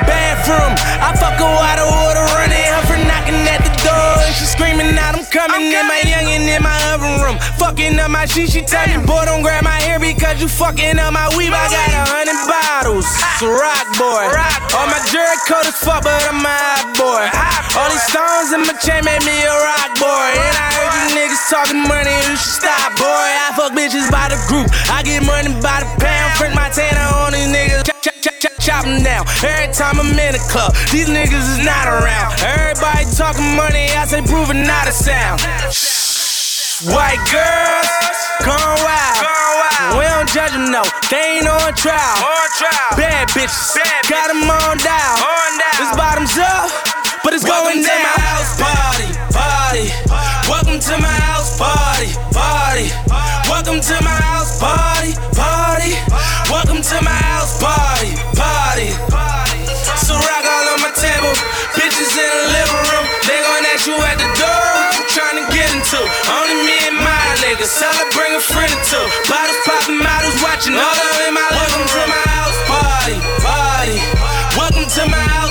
bathroom. 0.50 0.74
I 0.98 1.14
fuck 1.14 1.38
her 1.38 1.46
out 1.46 1.78
of 1.78 1.90
order, 2.06 2.26
running 2.34 2.58
her 2.58 2.84
for 2.90 2.98
knocking 3.06 3.38
at 3.46 3.62
the 3.62 3.74
door. 3.86 4.14
And 4.26 4.34
she 4.34 4.46
screaming 4.46 4.98
out, 4.98 5.14
I'm 5.14 5.26
coming 5.30 5.70
in 5.70 5.86
my 5.86 6.02
youngin' 6.02 6.50
in 6.50 6.62
my 6.62 6.78
oven 6.94 7.22
room. 7.22 7.38
Fucking 7.62 8.00
up 8.00 8.10
my 8.10 8.26
shit, 8.26 8.50
she 8.50 8.62
tell 8.62 8.86
me, 8.90 8.98
boy, 9.06 9.26
don't 9.26 9.42
grab 9.42 9.64
my 9.64 9.78
hair 9.86 10.00
because 10.00 10.42
you 10.42 10.48
fucking 10.50 10.98
up 10.98 11.14
my 11.14 11.30
weave. 11.38 11.54
I 11.54 11.66
got 11.70 11.90
a 11.94 12.04
hundred 12.10 12.42
bottles. 12.50 13.06
It's 13.06 13.46
a 13.46 13.50
rock 13.50 13.88
boy. 13.98 14.26
All 14.74 14.88
my 14.90 15.02
jerk 15.14 15.38
coat 15.46 15.66
is 15.70 15.78
fuck, 15.78 16.04
but 16.04 16.18
I'm 16.26 16.42
a 16.42 16.50
hot 16.50 16.98
boy. 16.98 17.24
All 17.78 17.90
these 17.94 18.06
stones 18.10 18.50
in 18.54 18.66
my 18.66 18.76
chain 18.82 19.06
made 19.06 19.22
me 19.24 19.36
a 19.46 19.54
rock 19.54 19.92
boy. 20.02 20.30
And 20.34 20.56
I 20.58 20.68
heard 20.74 20.92
you 20.98 21.06
niggas 21.14 21.44
talking 21.50 21.84
money, 21.86 22.16
you 22.26 22.36
should 22.36 22.66
stop, 22.66 22.98
boy. 22.98 23.06
I 23.06 23.54
fuck 23.54 23.72
bitches 23.78 24.10
by 24.10 24.34
the 24.34 24.40
group. 24.50 24.68
I 24.90 25.04
get 25.04 25.22
money 25.24 25.54
by 25.62 25.86
the 25.86 25.90
pound. 26.02 26.30
Print 26.38 26.56
my 26.56 26.70
tanner 26.70 27.06
on 27.22 27.34
these 27.34 27.48
niggas. 27.48 28.09
Chop, 28.70 28.86
chop, 28.86 28.86
chop, 28.86 28.86
chop, 28.86 28.86
chop 28.86 28.86
'em 28.86 29.04
down. 29.04 29.26
Every 29.44 29.74
time 29.74 30.00
I'm 30.00 30.20
in 30.20 30.34
the 30.34 30.44
club, 30.52 30.76
these 30.92 31.10
niggas 31.10 31.58
is 31.58 31.66
not 31.66 31.88
around. 31.88 32.38
Everybody 32.44 33.06
talking 33.18 33.56
money, 33.56 33.90
I 33.98 34.06
say 34.06 34.22
proving 34.22 34.62
not 34.64 34.88
a 34.88 34.92
sound. 34.92 35.42
White 36.94 37.24
girls, 37.34 37.90
gone 38.46 38.78
wild. 38.86 39.98
We 39.98 40.06
don't 40.06 40.30
judge 40.30 40.52
them, 40.52 40.72
no. 40.72 40.84
They 41.10 41.40
ain't 41.40 41.48
on 41.48 41.74
trial. 41.74 42.18
Bad 42.96 43.30
bitches, 43.30 43.74
got 44.08 44.28
them 44.28 44.50
on 44.50 44.78
dial. 44.78 45.18
This 45.80 45.96
bottoms 45.98 46.38
up, 46.38 46.70
but 47.24 47.34
it's 47.34 47.44
going 47.44 47.82
down. 47.82 48.04
my 48.04 48.22
house 48.22 48.54
party, 48.62 49.10
party. 49.34 50.29
Welcome 50.50 50.82
to 50.82 50.98
my 50.98 51.18
house 51.30 51.54
party, 51.62 52.10
party. 52.34 52.90
Welcome 53.46 53.82
to 53.86 53.96
my 54.02 54.18
house 54.18 54.58
party, 54.58 55.14
party. 55.38 55.94
Welcome 56.50 56.82
to 56.82 56.98
my 57.06 57.20
house 57.30 57.54
party, 57.62 58.18
party. 58.34 58.90
So 60.02 60.18
rock 60.18 60.46
all 60.50 60.66
on 60.74 60.82
my 60.82 60.90
table, 60.98 61.34
bitches 61.78 62.12
in 62.18 62.30
the 62.34 62.46
living 62.50 62.82
room. 62.90 63.06
They 63.30 63.38
gon' 63.46 63.66
ask 63.70 63.86
you 63.86 63.94
at 64.02 64.18
the 64.18 64.30
door 64.42 64.66
what 64.74 64.98
you 64.98 65.06
tryna 65.14 65.46
get 65.54 65.70
into. 65.70 66.02
Only 66.34 66.58
me 66.66 66.78
and 66.90 66.98
my 66.98 67.26
niggas, 67.46 67.78
her 67.78 68.10
bring 68.18 68.34
a 68.34 68.42
friend 68.42 68.74
or 68.74 68.82
two. 68.90 69.06
Bottles 69.30 69.62
popping, 69.70 70.02
models 70.02 70.38
watching, 70.42 70.74
all 70.74 70.98
up 70.98 71.30
in 71.30 71.34
my 71.38 71.46
living 71.62 71.88
room. 71.94 72.10
Welcome 72.10 72.10
to 72.10 72.10
my 72.10 72.24
house 72.26 72.60
party, 72.66 73.18
party. 73.46 73.98
Welcome 74.58 74.88
to 74.98 75.04
my 75.14 75.24
house 75.30 75.49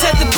set 0.00 0.18
the. 0.18 0.29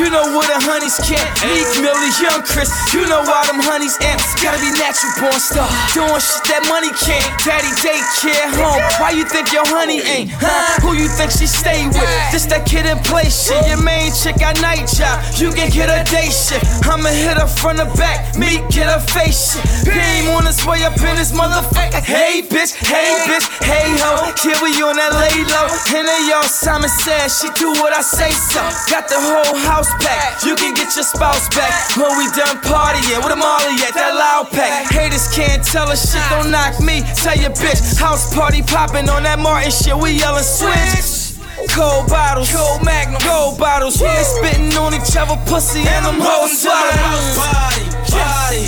You 0.00 0.08
know 0.08 0.32
where 0.32 0.48
the 0.48 0.56
honeys 0.64 0.96
can't. 1.04 1.28
Meek 1.44 1.68
Millie, 1.84 2.08
Young 2.24 2.40
Chris. 2.40 2.72
You 2.96 3.04
know 3.04 3.20
why 3.20 3.44
them 3.44 3.60
honeys 3.60 4.00
amps. 4.00 4.32
Gotta 4.40 4.56
be 4.56 4.72
natural 4.80 5.12
born 5.20 5.36
star. 5.36 5.68
Doing 5.92 6.16
shit 6.16 6.40
that 6.48 6.64
money 6.72 6.88
can't. 6.96 7.28
Daddy 7.44 7.68
daycare 7.84 8.48
home. 8.56 8.80
Why 8.96 9.12
you 9.12 9.28
think 9.28 9.52
your 9.52 9.68
honey 9.68 10.00
ain't? 10.00 10.32
Huh? 10.32 10.80
Who 10.80 10.96
you 10.96 11.04
think 11.04 11.28
she 11.36 11.44
stay 11.44 11.84
with? 11.84 12.08
This 12.32 12.48
that 12.48 12.64
kid 12.64 12.88
in 12.88 12.96
play 13.04 13.28
shit. 13.28 13.60
Your 13.68 13.76
main 13.84 14.08
chick 14.16 14.40
got 14.40 14.56
night 14.64 14.88
job. 14.88 15.20
You 15.36 15.52
can 15.52 15.68
get 15.68 15.92
a 15.92 16.00
day 16.08 16.32
shit. 16.32 16.64
I'ma 16.88 17.12
hit 17.12 17.36
her 17.36 17.44
front 17.60 17.76
the 17.76 17.88
back. 18.00 18.32
Me 18.40 18.64
get 18.72 18.88
her 18.88 19.04
face 19.04 19.52
shit. 19.52 19.68
Beam 19.84 20.32
on 20.32 20.48
his 20.48 20.64
way 20.64 20.80
up 20.88 20.96
in 20.96 21.20
this 21.20 21.36
motherfucker. 21.36 22.00
Hey 22.00 22.40
bitch, 22.40 22.72
hey 22.72 23.20
bitch, 23.28 23.44
hey 23.60 23.92
ho. 24.00 24.32
Here 24.40 24.56
we 24.64 24.72
on 24.80 24.96
that 24.96 25.12
lay 25.12 25.44
low. 25.44 25.68
And 25.92 26.08
they 26.08 26.32
all 26.32 26.48
Simon 26.48 26.88
said 26.88 27.28
she 27.28 27.52
do 27.60 27.68
what 27.84 27.92
I 27.92 28.00
say. 28.00 28.32
say 28.32 28.32
so. 28.32 28.64
Got 28.88 29.12
the 29.12 29.20
whole 29.20 29.56
house 29.68 29.89
packed. 29.98 30.44
You 30.44 30.54
can 30.54 30.74
get 30.74 30.94
your 30.94 31.04
spouse 31.04 31.48
back 31.50 31.96
when 31.96 32.12
we 32.18 32.26
done 32.36 32.58
partying. 32.62 33.22
With 33.22 33.32
a 33.32 33.36
Molly 33.36 33.76
at 33.82 33.94
that 33.94 34.14
loud 34.14 34.50
pack. 34.50 34.90
Haters 34.90 35.32
can't 35.34 35.64
tell 35.64 35.88
us 35.88 36.12
shit, 36.12 36.22
don't 36.30 36.50
knock 36.50 36.80
me. 36.80 37.02
Tell 37.16 37.36
your 37.36 37.50
bitch, 37.50 37.98
house 37.98 38.32
party 38.34 38.62
popping 38.62 39.08
on 39.08 39.22
that 39.24 39.38
Martin 39.38 39.70
shit. 39.70 39.96
We 39.96 40.12
yelling 40.12 40.44
switch. 40.44 41.20
Cold 41.68 42.08
bottles, 42.08 42.50
cold 42.50 42.82
magnum, 42.84 43.20
gold 43.22 43.58
bottles. 43.58 44.00
We 44.00 44.08
ain't 44.08 44.26
spitting 44.26 44.72
on 44.80 44.94
each 44.94 45.14
other, 45.16 45.36
pussy, 45.44 45.80
and 45.80 46.06
them 46.06 46.18
hoes 46.18 46.56
swallowing. 46.56 47.36
Party, 47.36 47.84
party. 48.08 48.64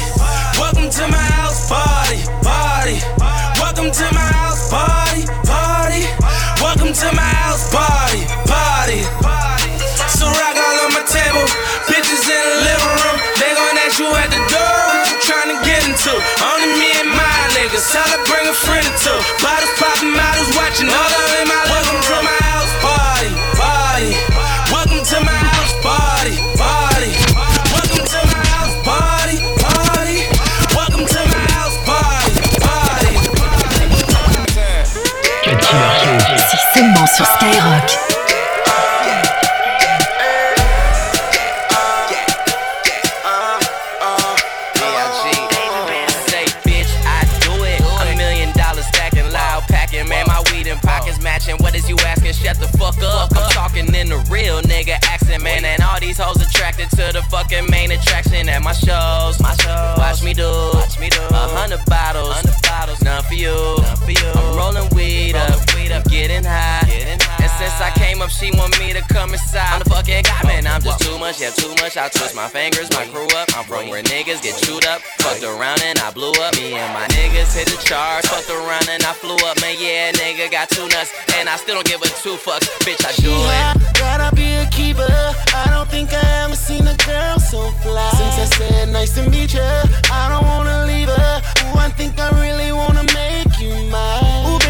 Welcome 0.61 0.91
to 0.91 1.05
my 1.09 1.25
house 1.33 1.69
party, 1.69 2.21
party. 2.45 3.01
Welcome 3.57 3.91
to 3.91 4.07
my 4.13 4.29
house 4.37 4.71
party, 4.71 5.25
party. 5.49 6.05
Welcome 6.61 6.93
to 6.93 7.09
my 7.17 7.33
house 7.41 7.73
party, 7.73 8.23
party. 8.45 9.22
Friend 18.55 18.85
or. 19.01 19.25
Bottles 19.41 19.73
popping, 19.79 20.13
models 20.13 20.57
watching, 20.57 20.89
all 20.89 21.12
fucking 57.43 57.71
main 57.71 57.91
attraction 57.91 58.49
at 58.49 58.63
my 58.63 58.73
shows. 58.73 59.41
My 59.41 59.55
shows. 59.57 59.99
Watch 59.99 60.23
me 60.23 60.35
do. 60.35 60.72
Up, 68.23 68.31
she 68.31 68.51
want 68.55 68.79
me 68.79 68.93
to 68.93 69.03
come 69.03 69.35
inside. 69.35 69.67
I'm 69.75 69.83
the 69.83 69.91
fucking 69.91 70.23
guy, 70.23 70.43
man. 70.47 70.67
I'm 70.67 70.81
just 70.81 71.03
too 71.03 71.19
much. 71.19 71.41
Yeah, 71.41 71.51
too 71.51 71.75
much. 71.83 71.97
I 71.97 72.09
twist 72.09 72.35
my 72.35 72.47
fingers. 72.47 72.91
My 72.93 73.05
crew 73.11 73.27
up. 73.35 73.51
I'm 73.57 73.65
from 73.65 73.89
where 73.91 74.03
niggas 74.03 74.43
get 74.43 74.55
chewed 74.63 74.87
up. 74.87 75.03
Fucked 75.19 75.43
around 75.43 75.83
and 75.83 75.99
I 75.99 76.11
blew 76.13 76.31
up. 76.39 76.55
Me 76.55 76.73
and 76.75 76.93
my 76.95 77.07
niggas 77.19 77.55
hit 77.55 77.67
the 77.67 77.79
charts. 77.83 78.29
Fucked 78.31 78.51
around 78.51 78.89
and 78.89 79.03
I 79.03 79.13
flew 79.13 79.37
up. 79.49 79.61
Man, 79.61 79.75
yeah, 79.79 80.13
nigga 80.13 80.51
got 80.51 80.71
two 80.71 80.87
nuts. 80.89 81.11
And 81.37 81.49
I 81.49 81.57
still 81.57 81.75
don't 81.75 81.87
give 81.87 82.01
a 82.03 82.11
two 82.23 82.39
fucks. 82.39 82.71
Bitch, 82.87 83.03
I 83.03 83.13
do 83.19 83.35
it. 83.35 83.99
Gotta 83.99 84.35
be 84.35 84.55
a 84.55 84.67
keeper. 84.71 85.11
I 85.55 85.67
don't 85.71 85.89
think 85.89 86.13
I 86.13 86.23
ever 86.45 86.57
seen 86.57 86.87
a 86.87 86.97
girl 87.03 87.39
so 87.41 87.71
fly. 87.83 88.11
Since 88.15 88.39
I 88.39 88.47
said 88.57 88.89
nice 88.93 89.15
to 89.17 89.29
meet 89.29 89.55
you, 89.55 89.61
I 90.11 90.29
don't 90.31 90.47
wanna 90.47 90.87
leave 90.87 91.09
her. 91.09 91.43
Ooh, 91.67 91.79
I 91.79 91.91
think 91.91 92.19
I 92.19 92.31
really 92.39 92.71
wanna 92.73 93.05
make 93.15 93.51
you 93.59 93.75
mine. 93.91 94.47
Ooh, 94.47 94.62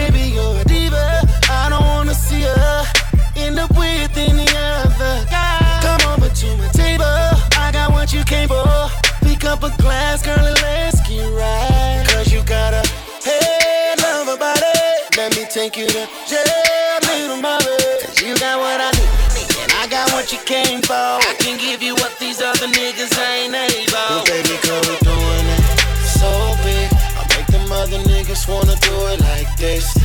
up 3.62 3.70
with 3.78 4.16
any 4.16 4.46
other 4.58 5.24
guy. 5.30 5.78
Come 5.82 6.02
over 6.12 6.28
to 6.34 6.48
my 6.58 6.68
table. 6.74 7.16
I 7.62 7.70
got 7.72 7.92
what 7.92 8.12
you 8.12 8.24
came 8.24 8.48
for. 8.48 8.66
Pick 9.22 9.44
up 9.44 9.62
a 9.62 9.70
glass, 9.78 10.22
girl, 10.22 10.44
and 10.44 10.58
let's 10.62 10.98
get 11.08 11.26
right. 11.30 12.02
Cause 12.10 12.32
you 12.32 12.42
got 12.42 12.74
a 12.74 12.82
head, 13.22 14.02
love 14.02 14.28
a 14.34 14.36
body. 14.36 14.78
Let 15.16 15.36
me 15.36 15.44
take 15.46 15.76
you 15.76 15.86
to 15.86 16.02
jail, 16.26 16.98
little 17.06 17.40
mama. 17.40 17.76
Cause 18.02 18.20
you 18.20 18.34
got 18.36 18.58
what 18.58 18.80
I 18.80 18.90
need. 18.98 19.10
And 19.62 19.72
I 19.78 19.86
got 19.88 20.10
what 20.12 20.32
you 20.32 20.38
came 20.44 20.82
for. 20.82 21.06
I 21.30 21.34
can 21.38 21.56
give 21.58 21.82
you 21.82 21.94
what 21.94 22.18
these 22.18 22.40
other 22.40 22.66
niggas 22.66 23.14
ain't 23.14 23.54
able. 23.54 23.92
Well, 23.92 24.24
baby, 24.26 24.58
girl, 24.66 24.82
we 24.90 24.96
doing 25.06 25.46
it 25.54 25.62
so 26.18 26.30
big. 26.66 26.90
I 27.14 27.22
make 27.36 27.46
them 27.46 27.70
other 27.70 28.00
niggas 28.10 28.48
wanna 28.48 28.76
do 28.82 28.94
it 29.14 29.20
like 29.20 29.56
this. 29.56 30.01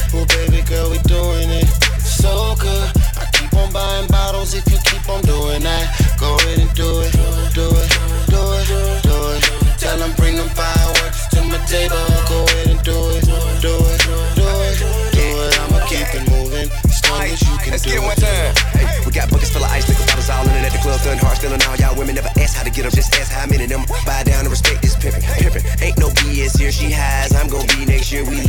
Stealing 21.48 21.64
all 21.68 21.76
y'all 21.78 21.98
women. 21.98 22.16
Never 22.16 22.30
ask 22.40 22.56
how 22.58 22.64
to 22.64 22.70
get 22.70 22.86
up, 22.86 22.94
just 22.94 23.14
ask 23.16 23.32
how 23.32 23.46
many 23.48 23.64
of 23.64 23.70
them 23.70 23.86
buy 24.06 24.24
down 24.24 24.42
and 24.42 24.50
respect 24.50 24.82
this 24.82 24.96
pimpin'. 24.96 25.22
Pimpin', 25.40 25.82
ain't 25.82 25.98
no 25.98 26.10
BS 26.10 26.58
here. 26.58 26.72
She 26.72 26.92
highs, 26.92 27.34
I'm 27.34 27.48
gon' 27.48 27.66
be 27.68 27.86
next 27.86 28.12
year. 28.12 28.24
We 28.24 28.47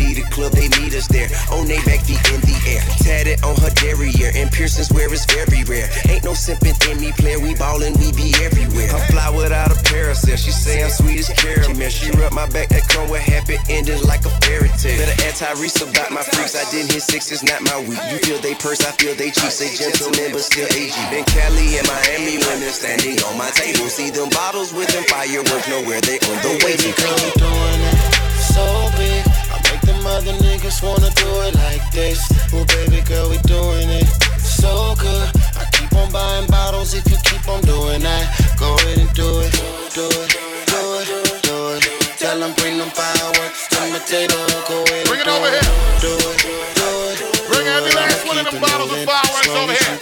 they 1.68 1.80
back 1.84 2.00
feet 2.00 2.20
in 2.32 2.40
the 2.40 2.56
air, 2.64 2.82
tatted 3.04 3.44
on 3.44 3.54
her 3.60 3.70
derriere, 3.76 4.32
and 4.34 4.50
piercings 4.50 4.90
where 4.90 5.12
it's 5.12 5.28
very 5.28 5.62
rare. 5.68 5.88
Ain't 6.08 6.24
no 6.24 6.32
simpin' 6.32 6.74
in 6.88 6.96
me, 7.00 7.12
player. 7.12 7.38
We 7.38 7.54
ballin', 7.54 7.92
we 8.00 8.10
be 8.12 8.32
everywhere. 8.40 8.88
I 8.88 9.00
fly 9.12 9.28
without 9.30 9.70
a 9.70 9.78
parasail. 9.84 10.40
She 10.40 10.50
say 10.50 10.82
I'm 10.82 10.90
sweet 10.90 11.20
as 11.20 11.28
caramel. 11.36 11.90
She 11.90 12.10
rub 12.16 12.32
my 12.32 12.48
back, 12.48 12.72
that 12.72 12.88
come 12.88 13.10
with 13.10 13.20
happy 13.20 13.60
endings 13.68 14.04
like 14.04 14.24
a 14.24 14.32
fairy 14.42 14.72
tale. 14.80 14.96
Better 14.96 15.18
ask 15.28 15.44
Tyrese 15.44 15.84
about 15.84 16.10
my 16.10 16.22
freaks. 16.22 16.56
I 16.56 16.64
didn't 16.72 16.92
hit 16.92 17.02
six, 17.02 17.30
it's 17.30 17.44
not 17.44 17.60
my 17.62 17.78
week. 17.84 18.00
You 18.10 18.18
feel 18.24 18.40
they 18.40 18.54
purse, 18.56 18.80
I 18.80 18.92
feel 18.96 19.14
they 19.14 19.30
cheap. 19.30 19.52
Say 19.52 19.68
gentlemen, 19.76 20.32
but 20.32 20.40
still 20.40 20.66
AG. 20.72 20.96
Been 21.12 21.24
Cali 21.28 21.76
and 21.76 21.86
Miami 21.86 22.40
women 22.48 22.72
standing 22.72 23.20
on 23.28 23.36
my 23.36 23.50
table. 23.52 23.92
See 23.92 24.10
them 24.10 24.30
bottles 24.30 24.72
with 24.72 24.88
them 24.88 25.04
fireworks, 25.04 25.68
nowhere 25.68 26.00
they 26.00 26.16
on 26.32 26.38
the 26.40 26.52
way. 26.64 26.76
Girl, 26.96 27.16
we 27.20 27.30
doing 27.36 27.82
it 27.84 28.18
so 28.58 28.90
big. 28.96 29.47
Them 29.88 30.04
other 30.04 30.36
niggas 30.44 30.82
wanna 30.84 31.08
do 31.16 31.28
it 31.48 31.54
like 31.64 31.80
this. 31.92 32.20
Well, 32.52 32.66
baby 32.76 33.00
girl, 33.08 33.30
we 33.30 33.38
doing 33.48 33.88
it 33.88 34.06
so 34.44 34.94
good. 35.00 35.28
I 35.56 35.64
keep 35.72 35.90
on 35.96 36.12
buying 36.12 36.46
bottles 36.46 36.92
if 36.92 37.08
you 37.10 37.16
keep 37.24 37.48
on 37.48 37.62
doing 37.62 38.02
that. 38.04 38.24
Go 38.60 38.74
ahead 38.76 38.98
and 38.98 39.12
do 39.16 39.40
it, 39.40 39.52
do 39.96 40.04
it, 40.04 40.28
do 40.68 40.80
it, 41.00 41.42
do 41.42 41.56
it. 41.72 41.82
Tell 42.20 42.38
them 42.38 42.52
bring 42.60 42.76
them 42.76 42.90
fireworks 42.90 43.64
to 43.72 43.80
my 43.88 43.98
table. 44.04 44.44
Go 44.68 44.84
ahead 44.84 45.06
Bring 45.08 45.20
it 45.20 45.24
do 45.24 45.32
over 45.32 45.48
it, 45.48 45.56
here. 45.56 45.72
do 46.04 46.12
it, 46.20 46.38
do 46.76 46.88
it. 47.08 47.48
Bring 47.48 47.66
every 47.66 47.92
last 47.96 48.26
one 48.28 48.36
of 48.36 48.44
them 48.44 48.60
bottles 48.60 48.92
of 48.92 49.00
fireworks 49.08 49.48
over 49.48 49.72
here. 49.72 49.96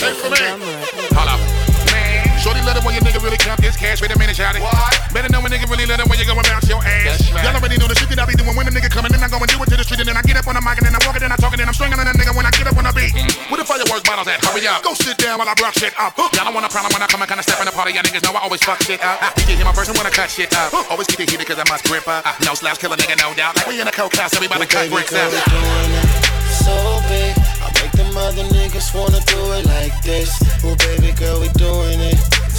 Take 0.00 0.16
from 0.24 0.32
me. 0.32 0.97
Hold 2.68 2.76
up. 2.76 2.84
Man, 2.84 2.84
Shorty 2.84 2.84
let 2.84 2.84
it 2.84 2.84
when 2.84 2.94
your 2.94 3.04
nigga 3.04 3.20
really 3.24 3.40
count 3.40 3.60
this 3.60 3.76
cash. 3.76 4.00
Wait 4.02 4.12
a 4.12 4.18
minute, 4.18 4.36
shout 4.36 4.56
it. 4.56 4.60
What? 4.60 4.92
Better 5.12 5.28
know 5.32 5.40
when 5.40 5.52
nigga 5.52 5.68
really 5.70 5.86
let 5.86 6.00
it 6.00 6.06
when 6.08 6.18
you 6.18 6.26
go 6.28 6.36
and 6.36 6.44
bounce 6.44 6.68
your 6.68 6.82
ass. 6.84 7.24
Y'all 7.32 7.56
already 7.56 7.80
know 7.80 7.88
the 7.88 7.96
shit 7.96 8.08
that 8.12 8.20
I 8.20 8.26
be 8.28 8.36
doing 8.36 8.52
when 8.52 8.66
the 8.68 8.74
nigga 8.74 8.90
coming. 8.92 9.08
Then 9.12 9.22
I 9.24 9.28
go 9.28 9.40
and 9.40 9.48
do 9.48 9.56
it 9.56 9.68
to 9.72 9.76
the 9.76 9.84
street. 9.84 10.00
And 10.04 10.08
then 10.08 10.16
I 10.16 10.22
get 10.22 10.36
up 10.36 10.46
on 10.46 10.54
the 10.54 10.60
mic 10.60 10.76
and 10.78 10.86
then 10.86 10.94
I 10.94 11.00
walk 11.06 11.16
it 11.16 11.24
and 11.24 11.32
I 11.32 11.38
talk 11.40 11.52
it 11.56 11.60
and 11.60 11.68
I'm 11.68 11.76
stringing 11.76 11.96
on 11.98 12.04
that 12.04 12.16
nigga 12.16 12.36
when 12.36 12.44
I 12.44 12.52
get 12.52 12.68
up 12.68 12.76
on 12.76 12.84
the 12.84 12.92
beat. 12.92 13.16
Mm-hmm. 13.16 13.48
Where 13.48 13.58
the 13.60 13.68
fireworks 13.68 14.04
bottles 14.04 14.28
at? 14.28 14.44
Hurry 14.44 14.68
up. 14.68 14.84
Go 14.84 14.92
sit 14.92 15.16
down 15.16 15.40
while 15.40 15.48
I 15.48 15.54
rock 15.58 15.74
shit 15.80 15.96
up. 15.96 16.12
Y'all 16.18 16.44
don't 16.44 16.52
want 16.52 16.68
a 16.68 16.72
problem 16.72 16.92
when 16.92 17.02
I 17.02 17.08
come 17.08 17.24
and 17.24 17.28
kinda 17.30 17.42
step 17.42 17.56
in 17.60 17.66
the 17.66 17.72
party. 17.72 17.96
Y'all 17.96 18.04
niggas 18.04 18.24
know 18.24 18.36
I 18.36 18.44
always 18.44 18.60
fuck 18.60 18.80
shit 18.84 19.00
up. 19.00 19.16
You 19.40 19.48
can 19.48 19.56
hear 19.56 19.66
my 19.66 19.72
verse 19.72 19.88
and 19.88 19.96
wanna 19.96 20.12
cut 20.12 20.28
shit 20.28 20.52
up. 20.52 20.72
Always 20.92 21.08
keep 21.08 21.24
it 21.24 21.30
heated 21.32 21.48
cause 21.48 21.58
I 21.58 21.66
must 21.72 21.88
grip 21.88 22.04
up. 22.06 22.24
Ah. 22.28 22.36
No 22.44 22.52
slaps, 22.52 22.78
kill 22.78 22.92
a 22.92 22.98
nigga, 23.00 23.16
no 23.16 23.32
doubt. 23.32 23.56
Like 23.56 23.66
we 23.66 23.80
in 23.80 23.88
a 23.88 23.94
coke 23.94 24.14
house, 24.14 24.36
everybody 24.36 24.68
cut 24.68 24.92
Baby 24.92 25.08
bricks 25.08 25.16
out. 25.16 25.32
it 25.32 26.28
so 26.52 26.76
big. 27.08 27.32
I 27.64 27.72
make 27.80 27.92
them 27.96 28.12
other 28.12 28.44
niggas 28.52 28.92
wanna 28.92 29.24
do 29.24 29.40
it 29.56 29.64
like 29.66 29.96
this. 30.02 30.36
Well, 30.62 30.76
baby 30.76 31.16
girl, 31.16 31.40
we 31.40 31.48
doing 31.56 32.00
it 32.00 32.18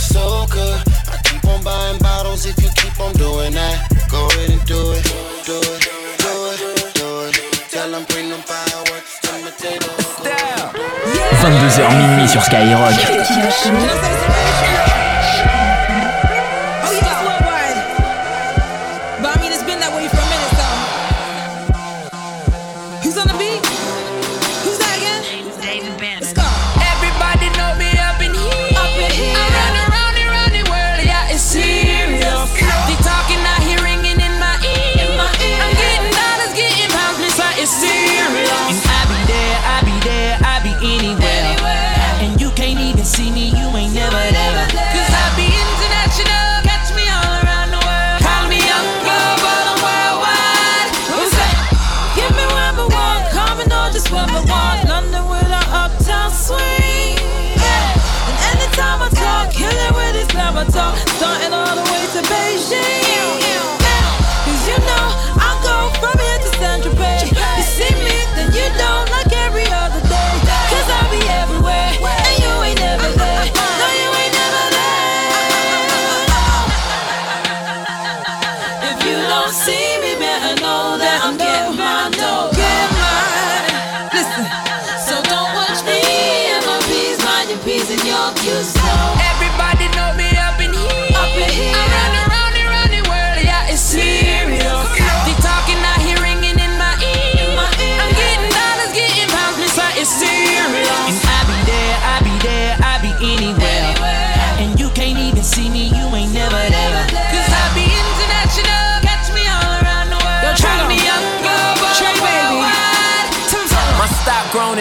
so 0.09 0.45
good. 0.49 0.81
I 1.13 1.17
keep 1.23 1.45
on 1.45 1.63
buying 1.63 1.99
bottles 1.99 2.45
if 2.45 2.57
you 2.61 2.69
keep 2.81 2.99
on 2.99 3.13
doing 3.13 3.53
that. 3.53 3.77
Go 4.09 4.25
ahead 4.27 4.49
and 4.49 4.65
do 4.65 4.91
it, 4.97 5.03
do 5.45 5.57
it, 5.61 5.81
do 6.25 6.33
it, 6.51 6.59
do 6.97 7.09
it. 7.29 7.33
Tell 7.69 7.89
them 7.91 8.03
bring 8.09 8.29
them 8.29 8.41
fireworks 8.41 9.19
to 9.21 9.31
my 9.43 9.51
table. 9.51 9.93
22h 11.39 11.95
minuit 11.95 12.27
sur 12.27 12.41
Skyrock. 12.41 12.93
And 87.91 88.05
your 88.05 88.31
Q's. 88.35 88.73
So 88.73 89.18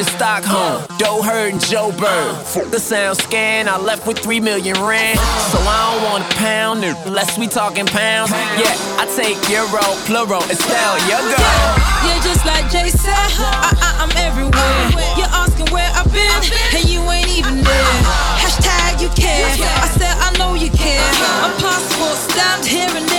Stockholm. 0.08 0.84
Doe 0.98 1.22
Hurt 1.22 1.52
and 1.52 1.60
Joe 1.60 1.90
Bird. 1.92 2.36
The 2.70 2.78
sound 2.78 3.18
scan, 3.18 3.68
I 3.68 3.78
left 3.78 4.06
with 4.06 4.18
three 4.18 4.40
million 4.40 4.74
rand. 4.80 5.18
So 5.50 5.58
I 5.58 5.78
don't 5.92 6.02
want 6.10 6.22
a 6.24 6.36
pound 6.36 6.84
unless 6.84 7.38
we 7.38 7.46
talking 7.48 7.86
pounds. 7.86 8.30
Yeah, 8.30 8.74
I 9.02 9.04
take 9.18 9.38
euro, 9.50 9.82
plural, 10.06 10.42
Estelle, 10.50 10.98
your 11.10 11.22
girl. 11.26 11.66
Yeah, 12.06 12.20
just 12.22 12.44
like 12.46 12.70
Jay 12.70 12.90
said, 12.90 13.10
I, 13.42 13.74
I, 13.74 14.06
I'm 14.06 14.12
everywhere. 14.16 14.78
You're 15.18 15.32
asking 15.34 15.66
where 15.74 15.90
I've 15.94 16.10
been, 16.12 16.40
and 16.78 16.84
you 16.86 17.02
ain't 17.10 17.28
even 17.34 17.62
there. 17.64 17.94
Hashtag 18.38 19.02
you 19.02 19.10
care. 19.18 19.50
I 19.82 19.88
said 19.98 20.14
I 20.14 20.30
know 20.38 20.54
you 20.54 20.70
care. 20.70 21.02
My 21.42 21.50
passport 21.58 22.16
stamped 22.30 22.66
here 22.66 22.86
and 22.86 23.06
there, 23.08 23.17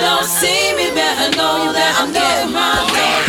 don't 0.00 0.24
see 0.24 0.74
me, 0.76 0.90
better 0.94 1.30
know 1.36 1.72
that 1.72 1.92
I'm 2.00 2.12
getting 2.12 2.52
my 2.52 3.27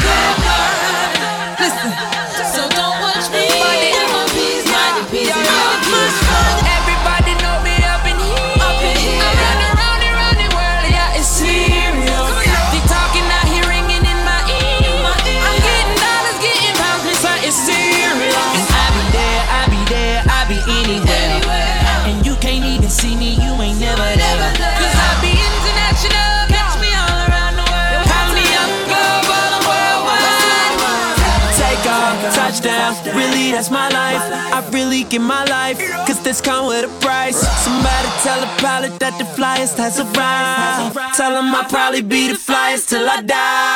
touchdown, 32.62 33.16
really 33.16 33.52
that's 33.52 33.70
my 33.70 33.90
life. 33.90 34.22
I 34.22 34.68
really 34.72 35.04
give 35.04 35.22
my 35.22 35.44
life, 35.46 35.80
cause 36.08 36.22
this 36.24 36.42
come 36.42 36.68
with 36.68 36.86
a 36.86 37.00
price. 37.00 37.40
Somebody 37.64 38.08
tell 38.24 38.42
a 38.42 38.48
pilot 38.60 39.00
that 39.00 39.18
the 39.18 39.26
flyest 39.26 39.78
has 39.78 40.00
arrived. 40.00 40.98
Tell 41.16 41.38
him 41.38 41.54
I'll 41.56 41.70
probably 41.70 42.02
be 42.02 42.28
the 42.28 42.36
flyest 42.36 42.90
till 42.90 43.08
I 43.08 43.22
die. 43.22 43.69